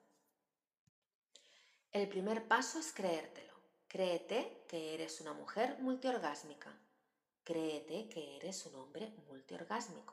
El 1.90 2.07
primer 2.07 2.47
paso 2.47 2.79
es 2.79 2.92
creértelo. 2.92 3.55
Créete 3.88 4.66
que 4.69 4.92
eres 4.92 5.23
una 5.23 5.33
mujer 5.33 5.79
multiorgásmica. 5.81 6.71
Créete 7.45 8.11
que 8.11 8.37
eres 8.37 8.66
un 8.66 8.75
hombre 8.75 9.11
multiorgásmico. 9.31 10.12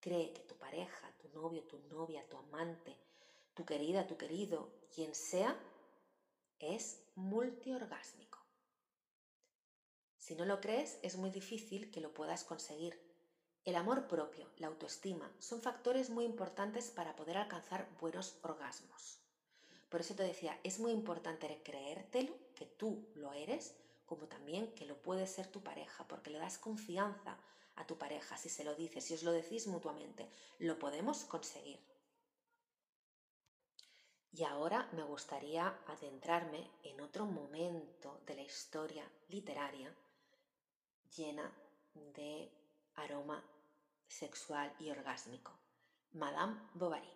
Cree 0.00 0.34
que 0.34 0.42
tu 0.42 0.54
pareja, 0.56 1.10
tu 1.16 1.30
novio, 1.30 1.62
tu 1.62 1.78
novia, 1.88 2.28
tu 2.28 2.36
amante, 2.36 2.94
tu 3.54 3.64
querida, 3.64 4.06
tu 4.06 4.16
querido, 4.16 4.72
quien 4.94 5.14
sea, 5.14 5.56
es 6.58 7.00
multiorgásmico. 7.14 8.44
Si 10.18 10.34
no 10.34 10.44
lo 10.44 10.60
crees, 10.60 10.98
es 11.02 11.16
muy 11.16 11.30
difícil 11.30 11.90
que 11.90 12.00
lo 12.00 12.12
puedas 12.14 12.44
conseguir. 12.44 12.98
El 13.64 13.76
amor 13.76 14.06
propio, 14.08 14.50
la 14.56 14.66
autoestima, 14.66 15.30
son 15.38 15.62
factores 15.62 16.10
muy 16.10 16.24
importantes 16.24 16.90
para 16.90 17.14
poder 17.14 17.36
alcanzar 17.36 17.88
buenos 18.00 18.38
orgasmos. 18.42 19.20
Por 19.88 20.00
eso 20.00 20.14
te 20.14 20.22
decía, 20.22 20.58
es 20.64 20.80
muy 20.80 20.92
importante 20.92 21.62
creértelo, 21.62 22.34
que 22.54 22.66
tú 22.66 23.06
lo 23.14 23.32
eres, 23.32 23.74
como 24.06 24.26
también 24.26 24.74
que 24.74 24.86
lo 24.86 25.00
puede 25.00 25.26
ser 25.26 25.46
tu 25.46 25.62
pareja, 25.62 26.06
porque 26.08 26.30
le 26.30 26.38
das 26.38 26.58
confianza 26.58 27.38
a 27.76 27.86
tu 27.86 27.96
pareja 27.96 28.36
si 28.36 28.48
se 28.48 28.64
lo 28.64 28.74
dices, 28.74 29.04
si 29.04 29.14
os 29.14 29.22
lo 29.22 29.32
decís 29.32 29.66
mutuamente. 29.66 30.28
Lo 30.58 30.78
podemos 30.78 31.24
conseguir. 31.24 31.93
Y 34.36 34.42
ahora 34.42 34.88
me 34.90 35.04
gustaría 35.04 35.78
adentrarme 35.86 36.68
en 36.82 37.00
otro 37.00 37.24
momento 37.24 38.20
de 38.26 38.34
la 38.34 38.42
historia 38.42 39.08
literaria 39.28 39.94
llena 41.16 41.52
de 41.94 42.50
aroma 42.96 43.44
sexual 44.08 44.74
y 44.80 44.90
orgásmico. 44.90 45.52
Madame 46.14 46.60
Bovary. 46.74 47.12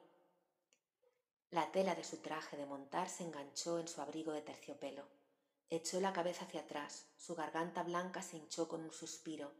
La 1.50 1.72
tela 1.72 1.96
de 1.96 2.04
su 2.04 2.18
traje 2.18 2.57
de 2.57 2.66
montar 2.66 3.09
se 3.09 3.24
enganchó 3.24 3.81
en 3.81 3.88
su 3.88 4.00
abrigo 4.00 4.31
de 4.31 4.42
terciopelo. 4.42 5.04
Echó 5.70 5.98
la 6.00 6.12
cabeza 6.12 6.44
hacia 6.44 6.61
atrás, 6.61 7.09
su 7.16 7.35
garganta 7.35 7.83
blanca 7.83 8.22
se 8.22 8.37
hinchó 8.37 8.68
con 8.68 8.85
un 8.85 8.92
suspiro, 8.92 9.50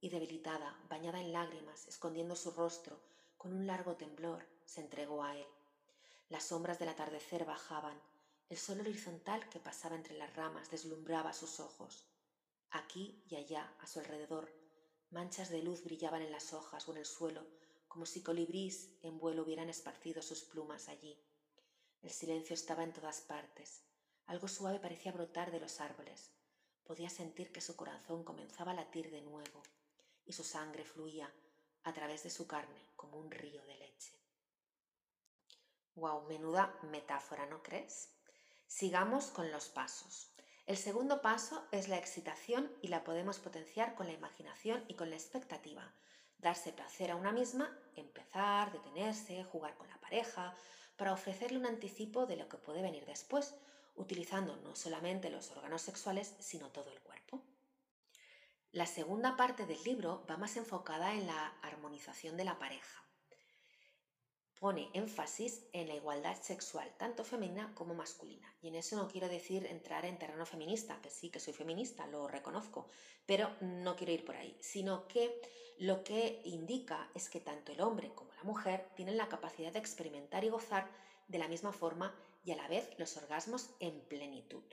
y 0.00 0.08
debilitada, 0.08 0.76
bañada 0.88 1.20
en 1.20 1.32
lágrimas, 1.32 1.86
escondiendo 1.86 2.34
su 2.34 2.50
rostro, 2.50 2.98
con 3.36 3.52
un 3.52 3.68
largo 3.68 3.94
temblor, 3.94 4.44
se 4.64 4.80
entregó 4.80 5.22
a 5.22 5.36
él. 5.36 5.46
Las 6.28 6.44
sombras 6.44 6.80
del 6.80 6.88
atardecer 6.88 7.44
bajaban, 7.44 8.00
el 8.48 8.56
sol 8.56 8.80
horizontal 8.80 9.48
que 9.48 9.60
pasaba 9.60 9.94
entre 9.94 10.18
las 10.18 10.34
ramas 10.34 10.70
deslumbraba 10.70 11.32
sus 11.32 11.60
ojos. 11.60 12.04
Aquí 12.70 13.22
y 13.28 13.36
allá, 13.36 13.72
a 13.80 13.86
su 13.86 14.00
alrededor, 14.00 14.52
manchas 15.10 15.50
de 15.50 15.62
luz 15.62 15.84
brillaban 15.84 16.22
en 16.22 16.32
las 16.32 16.52
hojas 16.52 16.88
o 16.88 16.92
en 16.92 16.98
el 16.98 17.06
suelo, 17.06 17.46
como 17.86 18.06
si 18.06 18.22
colibrís 18.22 18.98
en 19.02 19.18
vuelo 19.18 19.42
hubieran 19.42 19.68
esparcido 19.68 20.20
sus 20.20 20.42
plumas 20.42 20.88
allí. 20.88 21.16
El 22.02 22.10
silencio 22.10 22.54
estaba 22.54 22.82
en 22.82 22.92
todas 22.92 23.20
partes. 23.20 23.84
Algo 24.26 24.48
suave 24.48 24.80
parecía 24.80 25.12
brotar 25.12 25.52
de 25.52 25.60
los 25.60 25.80
árboles. 25.80 26.32
Podía 26.84 27.08
sentir 27.08 27.52
que 27.52 27.60
su 27.60 27.76
corazón 27.76 28.24
comenzaba 28.24 28.72
a 28.72 28.74
latir 28.74 29.10
de 29.12 29.22
nuevo 29.22 29.62
y 30.24 30.32
su 30.32 30.42
sangre 30.42 30.84
fluía 30.84 31.32
a 31.84 31.92
través 31.92 32.24
de 32.24 32.30
su 32.30 32.48
carne 32.48 32.90
como 32.96 33.16
un 33.18 33.30
río 33.30 33.64
de 33.64 33.76
leche. 33.76 33.85
Wow, 35.96 36.26
menuda 36.28 36.74
metáfora, 36.82 37.46
¿no 37.46 37.62
crees? 37.62 38.10
Sigamos 38.66 39.28
con 39.28 39.50
los 39.50 39.70
pasos. 39.70 40.28
El 40.66 40.76
segundo 40.76 41.22
paso 41.22 41.66
es 41.72 41.88
la 41.88 41.96
excitación 41.96 42.70
y 42.82 42.88
la 42.88 43.02
podemos 43.02 43.38
potenciar 43.38 43.94
con 43.94 44.06
la 44.06 44.12
imaginación 44.12 44.84
y 44.88 44.94
con 44.94 45.08
la 45.08 45.16
expectativa. 45.16 45.94
Darse 46.36 46.74
placer 46.74 47.10
a 47.10 47.16
una 47.16 47.32
misma, 47.32 47.74
empezar, 47.94 48.72
detenerse, 48.72 49.42
jugar 49.44 49.74
con 49.78 49.88
la 49.88 49.98
pareja, 49.98 50.54
para 50.98 51.14
ofrecerle 51.14 51.58
un 51.58 51.66
anticipo 51.66 52.26
de 52.26 52.36
lo 52.36 52.46
que 52.46 52.58
puede 52.58 52.82
venir 52.82 53.06
después, 53.06 53.54
utilizando 53.94 54.56
no 54.56 54.76
solamente 54.76 55.30
los 55.30 55.50
órganos 55.52 55.80
sexuales, 55.80 56.34
sino 56.40 56.68
todo 56.72 56.92
el 56.92 57.00
cuerpo. 57.00 57.42
La 58.70 58.84
segunda 58.84 59.34
parte 59.34 59.64
del 59.64 59.82
libro 59.82 60.26
va 60.30 60.36
más 60.36 60.58
enfocada 60.58 61.14
en 61.14 61.26
la 61.26 61.58
armonización 61.62 62.36
de 62.36 62.44
la 62.44 62.58
pareja 62.58 63.05
pone 64.58 64.90
énfasis 64.94 65.64
en 65.72 65.88
la 65.88 65.94
igualdad 65.94 66.40
sexual, 66.40 66.90
tanto 66.96 67.24
femenina 67.24 67.72
como 67.74 67.94
masculina. 67.94 68.52
Y 68.62 68.68
en 68.68 68.76
eso 68.76 68.96
no 68.96 69.08
quiero 69.08 69.28
decir 69.28 69.66
entrar 69.66 70.04
en 70.04 70.18
terreno 70.18 70.46
feminista, 70.46 71.00
que 71.02 71.10
sí 71.10 71.30
que 71.30 71.40
soy 71.40 71.52
feminista, 71.52 72.06
lo 72.06 72.26
reconozco, 72.26 72.88
pero 73.26 73.50
no 73.60 73.96
quiero 73.96 74.12
ir 74.12 74.24
por 74.24 74.36
ahí, 74.36 74.56
sino 74.60 75.06
que 75.08 75.40
lo 75.78 76.04
que 76.04 76.40
indica 76.44 77.10
es 77.14 77.28
que 77.28 77.40
tanto 77.40 77.72
el 77.72 77.82
hombre 77.82 78.12
como 78.14 78.32
la 78.34 78.44
mujer 78.44 78.88
tienen 78.96 79.18
la 79.18 79.28
capacidad 79.28 79.72
de 79.72 79.78
experimentar 79.78 80.44
y 80.44 80.48
gozar 80.48 80.88
de 81.28 81.38
la 81.38 81.48
misma 81.48 81.72
forma 81.72 82.14
y 82.44 82.52
a 82.52 82.56
la 82.56 82.68
vez 82.68 82.88
los 82.98 83.16
orgasmos 83.16 83.70
en 83.80 84.00
plenitud. 84.08 84.64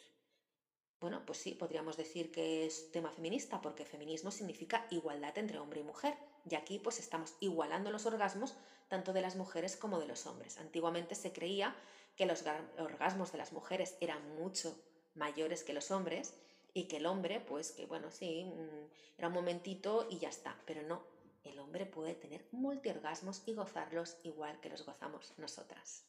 Bueno, 1.04 1.22
pues 1.26 1.40
sí, 1.40 1.54
podríamos 1.54 1.98
decir 1.98 2.32
que 2.32 2.66
es 2.66 2.90
tema 2.94 3.12
feminista, 3.12 3.60
porque 3.60 3.84
feminismo 3.84 4.32
significa 4.32 4.88
igualdad 4.90 5.38
entre 5.38 5.60
hombre 5.60 5.82
y 5.82 5.84
mujer. 5.84 6.16
Y 6.50 6.56
aquí 6.56 6.80
pues 6.80 6.98
estamos 6.98 7.36
igualando 7.42 7.92
los 7.92 8.06
orgasmos 8.06 8.56
tanto 8.88 9.12
de 9.12 9.20
las 9.20 9.36
mujeres 9.36 9.76
como 9.76 10.00
de 10.00 10.08
los 10.08 10.26
hombres. 10.28 10.58
Antiguamente 10.60 11.16
se 11.16 11.34
creía 11.34 11.76
que 12.16 12.26
los 12.26 12.46
orgasmos 12.78 13.34
de 13.34 13.38
las 13.38 13.52
mujeres 13.52 13.98
eran 14.00 14.34
mucho 14.38 14.82
mayores 15.14 15.66
que 15.66 15.74
los 15.74 15.92
hombres 15.92 16.36
y 16.74 16.86
que 16.86 16.96
el 16.96 17.06
hombre, 17.06 17.42
pues 17.42 17.74
que 17.74 17.86
bueno, 17.86 18.10
sí, 18.10 18.46
mm, 18.46 19.18
era 19.18 19.28
un 19.28 19.34
momentito 19.34 20.08
y 20.10 20.20
ya 20.20 20.30
está, 20.30 20.58
pero 20.66 20.84
no, 20.84 21.04
el 21.44 21.60
hombre 21.60 21.86
puede 21.86 22.16
tener 22.16 22.48
multiorgasmos 22.54 23.44
y 23.46 23.56
gozarlos 23.56 24.16
igual 24.24 24.58
que 24.62 24.70
los 24.70 24.86
gozamos 24.86 25.34
nosotras. 25.36 26.06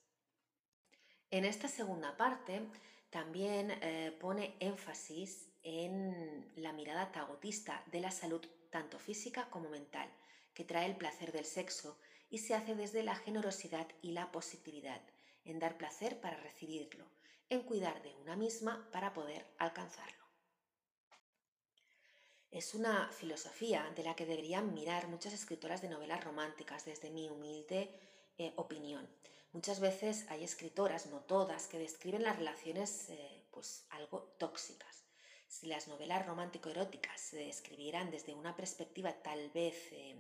En 1.33 1.45
esta 1.45 1.67
segunda 1.67 2.17
parte 2.17 2.63
también 3.15 3.71
eh, 3.71 4.11
pone 4.19 4.57
énfasis 4.59 5.49
en 5.63 6.51
la 6.57 6.73
mirada 6.73 7.13
tagotista 7.13 7.81
de 7.93 8.01
la 8.01 8.11
salud 8.11 8.45
tanto 8.71 8.99
física 8.99 9.49
como 9.51 9.69
mental, 9.69 10.11
que 10.53 10.65
trae 10.65 10.87
el 10.87 10.97
placer 10.97 11.31
del 11.31 11.45
sexo 11.45 11.97
y 12.29 12.39
se 12.39 12.55
hace 12.55 12.75
desde 12.75 13.05
la 13.05 13.15
generosidad 13.15 13.87
y 14.03 14.11
la 14.11 14.33
positividad, 14.33 15.01
en 15.45 15.61
dar 15.61 15.79
placer 15.79 16.21
para 16.21 16.39
recibirlo, 16.39 17.07
en 17.51 17.63
cuidar 17.63 18.03
de 18.03 18.17
una 18.17 18.35
misma 18.35 18.89
para 18.91 19.13
poder 19.13 19.47
alcanzarlo. 19.59 20.25
Es 22.51 22.75
una 22.75 23.13
filosofía 23.13 23.93
de 23.95 24.03
la 24.03 24.17
que 24.17 24.27
deberían 24.27 24.75
mirar 24.75 25.07
muchas 25.07 25.35
escritoras 25.35 25.81
de 25.83 25.89
novelas 25.89 26.25
románticas 26.25 26.85
desde 26.85 27.11
mi 27.11 27.29
humilde 27.29 27.95
eh, 28.39 28.53
opinión. 28.57 29.09
Muchas 29.53 29.79
veces 29.81 30.27
hay 30.29 30.43
escritoras, 30.43 31.07
no 31.07 31.21
todas, 31.21 31.69
que 31.69 31.79
describen 31.79 32.25
las 32.25 32.37
relaciones 32.37 33.09
eh, 33.11 33.47
pues 33.51 33.87
algo 33.91 34.35
tóxicas. 34.39 35.05
Si 35.47 35.67
las 35.69 35.87
novelas 35.87 36.27
romántico-eróticas 36.27 37.21
se 37.21 37.37
describieran 37.37 38.11
desde 38.11 38.35
una 38.35 38.57
perspectiva 38.57 39.13
tal 39.23 39.51
vez 39.51 39.77
eh, 39.93 40.17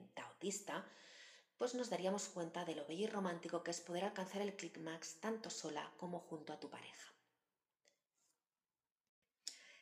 pues 1.59 1.74
nos 1.74 1.90
daríamos 1.90 2.29
cuenta 2.29 2.64
de 2.64 2.74
lo 2.74 2.87
bello 2.87 3.05
y 3.05 3.11
romántico 3.11 3.62
que 3.62 3.70
es 3.70 3.81
poder 3.81 4.05
alcanzar 4.05 4.42
el 4.42 4.55
climax 4.55 5.20
tanto 5.20 5.50
sola 5.50 5.92
como 5.96 6.20
junto 6.20 6.53
a 6.53 6.61
tu 6.61 6.68
pareja. 6.70 7.12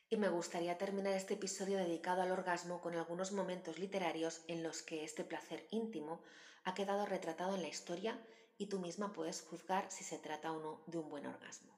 Y 0.08 0.16
me 0.16 0.28
gustaría 0.28 0.78
terminar 0.78 1.14
este 1.14 1.34
episodio 1.34 1.78
dedicado 1.78 2.22
al 2.22 2.30
orgasmo 2.30 2.80
con 2.80 2.94
algunos 2.94 3.32
momentos 3.32 3.78
literarios 3.78 4.42
en 4.46 4.62
los 4.62 4.82
que 4.82 5.04
este 5.04 5.24
placer 5.24 5.66
íntimo 5.70 6.22
ha 6.64 6.74
quedado 6.74 7.06
retratado 7.06 7.54
en 7.56 7.62
la 7.62 7.68
historia 7.68 8.20
y 8.56 8.66
tú 8.66 8.78
misma 8.78 9.12
puedes 9.12 9.42
juzgar 9.42 9.90
si 9.90 10.04
se 10.04 10.18
trata 10.18 10.52
o 10.52 10.60
no 10.60 10.84
de 10.86 10.98
un 10.98 11.08
buen 11.08 11.26
orgasmo. 11.26 11.76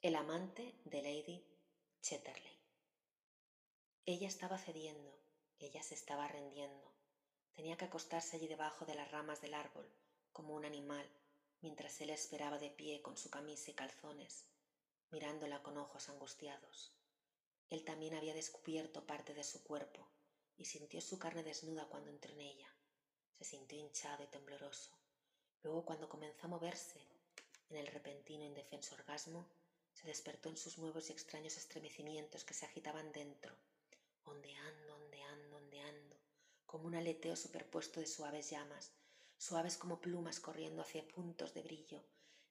El 0.00 0.14
amante 0.14 0.80
de 0.84 1.02
Lady 1.02 1.44
Chatterley. 2.00 2.60
Ella 4.06 4.28
estaba 4.28 4.58
cediendo, 4.58 5.18
ella 5.58 5.82
se 5.82 5.94
estaba 5.94 6.28
rendiendo. 6.28 6.94
Tenía 7.54 7.76
que 7.76 7.86
acostarse 7.86 8.36
allí 8.36 8.46
debajo 8.46 8.84
de 8.84 8.94
las 8.94 9.10
ramas 9.10 9.40
del 9.40 9.54
árbol, 9.54 9.90
como 10.32 10.54
un 10.54 10.64
animal, 10.64 11.08
mientras 11.60 12.00
él 12.02 12.10
esperaba 12.10 12.58
de 12.58 12.70
pie 12.70 13.00
con 13.00 13.16
su 13.16 13.30
camisa 13.30 13.70
y 13.70 13.74
calzones, 13.74 14.44
mirándola 15.10 15.62
con 15.62 15.78
ojos 15.78 16.08
angustiados. 16.08 16.94
Él 17.70 17.84
también 17.84 18.14
había 18.14 18.34
descubierto 18.34 19.06
parte 19.06 19.32
de 19.32 19.42
su 19.42 19.64
cuerpo 19.64 20.13
y 20.56 20.64
sintió 20.64 21.00
su 21.00 21.18
carne 21.18 21.42
desnuda 21.42 21.86
cuando 21.88 22.10
entró 22.10 22.32
en 22.32 22.40
ella. 22.40 22.68
Se 23.32 23.44
sintió 23.44 23.78
hinchado 23.78 24.22
y 24.22 24.28
tembloroso. 24.28 24.90
Luego, 25.62 25.84
cuando 25.84 26.08
comenzó 26.08 26.46
a 26.46 26.50
moverse, 26.50 27.00
en 27.70 27.76
el 27.76 27.86
repentino 27.86 28.42
e 28.44 28.46
indefenso 28.46 28.94
orgasmo, 28.94 29.48
se 29.92 30.06
despertó 30.06 30.48
en 30.48 30.56
sus 30.56 30.78
nuevos 30.78 31.08
y 31.08 31.12
extraños 31.12 31.56
estremecimientos 31.56 32.44
que 32.44 32.54
se 32.54 32.66
agitaban 32.66 33.12
dentro, 33.12 33.56
ondeando, 34.24 34.96
ondeando, 34.96 35.56
ondeando, 35.56 36.16
como 36.66 36.86
un 36.86 36.94
aleteo 36.94 37.36
superpuesto 37.36 38.00
de 38.00 38.06
suaves 38.06 38.50
llamas, 38.50 38.92
suaves 39.38 39.76
como 39.76 40.00
plumas 40.00 40.40
corriendo 40.40 40.82
hacia 40.82 41.06
puntos 41.08 41.54
de 41.54 41.62
brillo, 41.62 42.04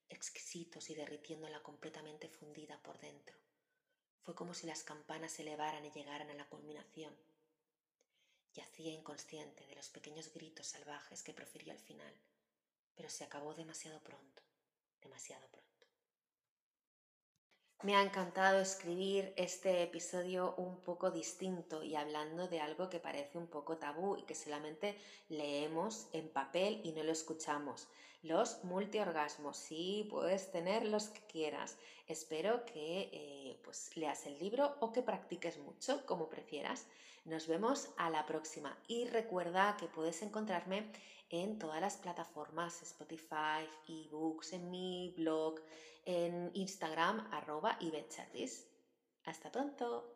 exquisitos 0.10 0.90
y 0.90 0.96
derritiéndola 0.96 1.62
completamente 1.62 2.30
fundida 2.30 2.82
por 2.82 3.00
dentro. 3.00 3.38
Fue 4.22 4.36
como 4.36 4.54
si 4.54 4.68
las 4.68 4.84
campanas 4.84 5.34
se 5.34 5.42
elevaran 5.42 5.86
y 5.86 5.92
llegaran 5.92 6.30
a 6.30 6.36
la 6.36 6.48
culminación 6.48 7.14
Yacía 8.54 8.92
inconsciente 8.92 9.66
de 9.68 9.76
los 9.76 9.90
pequeños 9.90 10.32
gritos 10.34 10.68
salvajes 10.68 11.24
que 11.24 11.34
profirió 11.34 11.74
al 11.74 11.80
final, 11.80 12.14
pero 12.96 13.10
se 13.10 13.24
acabó 13.24 13.54
demasiado 13.54 14.00
pronto, 14.02 14.44
demasiado 15.02 15.48
pronto. 15.48 15.64
Me 17.84 17.96
ha 17.98 18.02
encantado 18.02 18.62
escribir 18.62 19.34
este 19.36 19.84
episodio 19.84 20.56
un 20.56 20.80
poco 20.80 21.12
distinto 21.12 21.84
y 21.84 21.96
hablando 21.96 22.48
de 22.48 22.62
algo 22.62 22.90
que 22.90 23.02
parece 23.02 23.38
un 23.38 23.48
poco 23.48 23.78
tabú 23.78 24.16
y 24.16 24.22
que 24.22 24.36
solamente 24.36 24.98
leemos 25.28 26.08
en 26.14 26.30
papel 26.30 26.80
y 26.86 26.94
no 26.94 27.04
lo 27.04 27.12
escuchamos. 27.12 27.90
Los 28.22 28.64
multiorgasmos, 28.64 29.58
sí, 29.58 30.08
puedes 30.10 30.50
tener 30.50 30.86
los 30.86 31.10
que 31.10 31.26
quieras. 31.28 31.78
Espero 32.08 32.64
que 32.64 33.10
eh, 33.12 33.60
pues, 33.66 33.98
leas 33.98 34.26
el 34.28 34.40
libro 34.40 34.78
o 34.80 34.94
que 34.94 35.02
practiques 35.02 35.58
mucho, 35.58 36.06
como 36.06 36.30
prefieras. 36.30 36.88
Nos 37.26 37.48
vemos 37.48 37.90
a 37.98 38.10
la 38.10 38.26
próxima 38.26 38.78
y 38.88 39.06
recuerda 39.06 39.78
que 39.78 39.88
puedes 39.88 40.22
encontrarme 40.22 40.92
en 41.30 41.58
todas 41.58 41.80
las 41.80 41.96
plataformas, 41.96 42.82
Spotify, 42.84 43.66
ebooks, 43.88 44.54
en 44.54 44.70
mi 44.70 45.14
blog, 45.16 45.62
en 46.06 46.52
Instagram, 46.54 47.30
arroba 47.32 47.80
Hasta 49.24 49.52
pronto. 49.52 50.13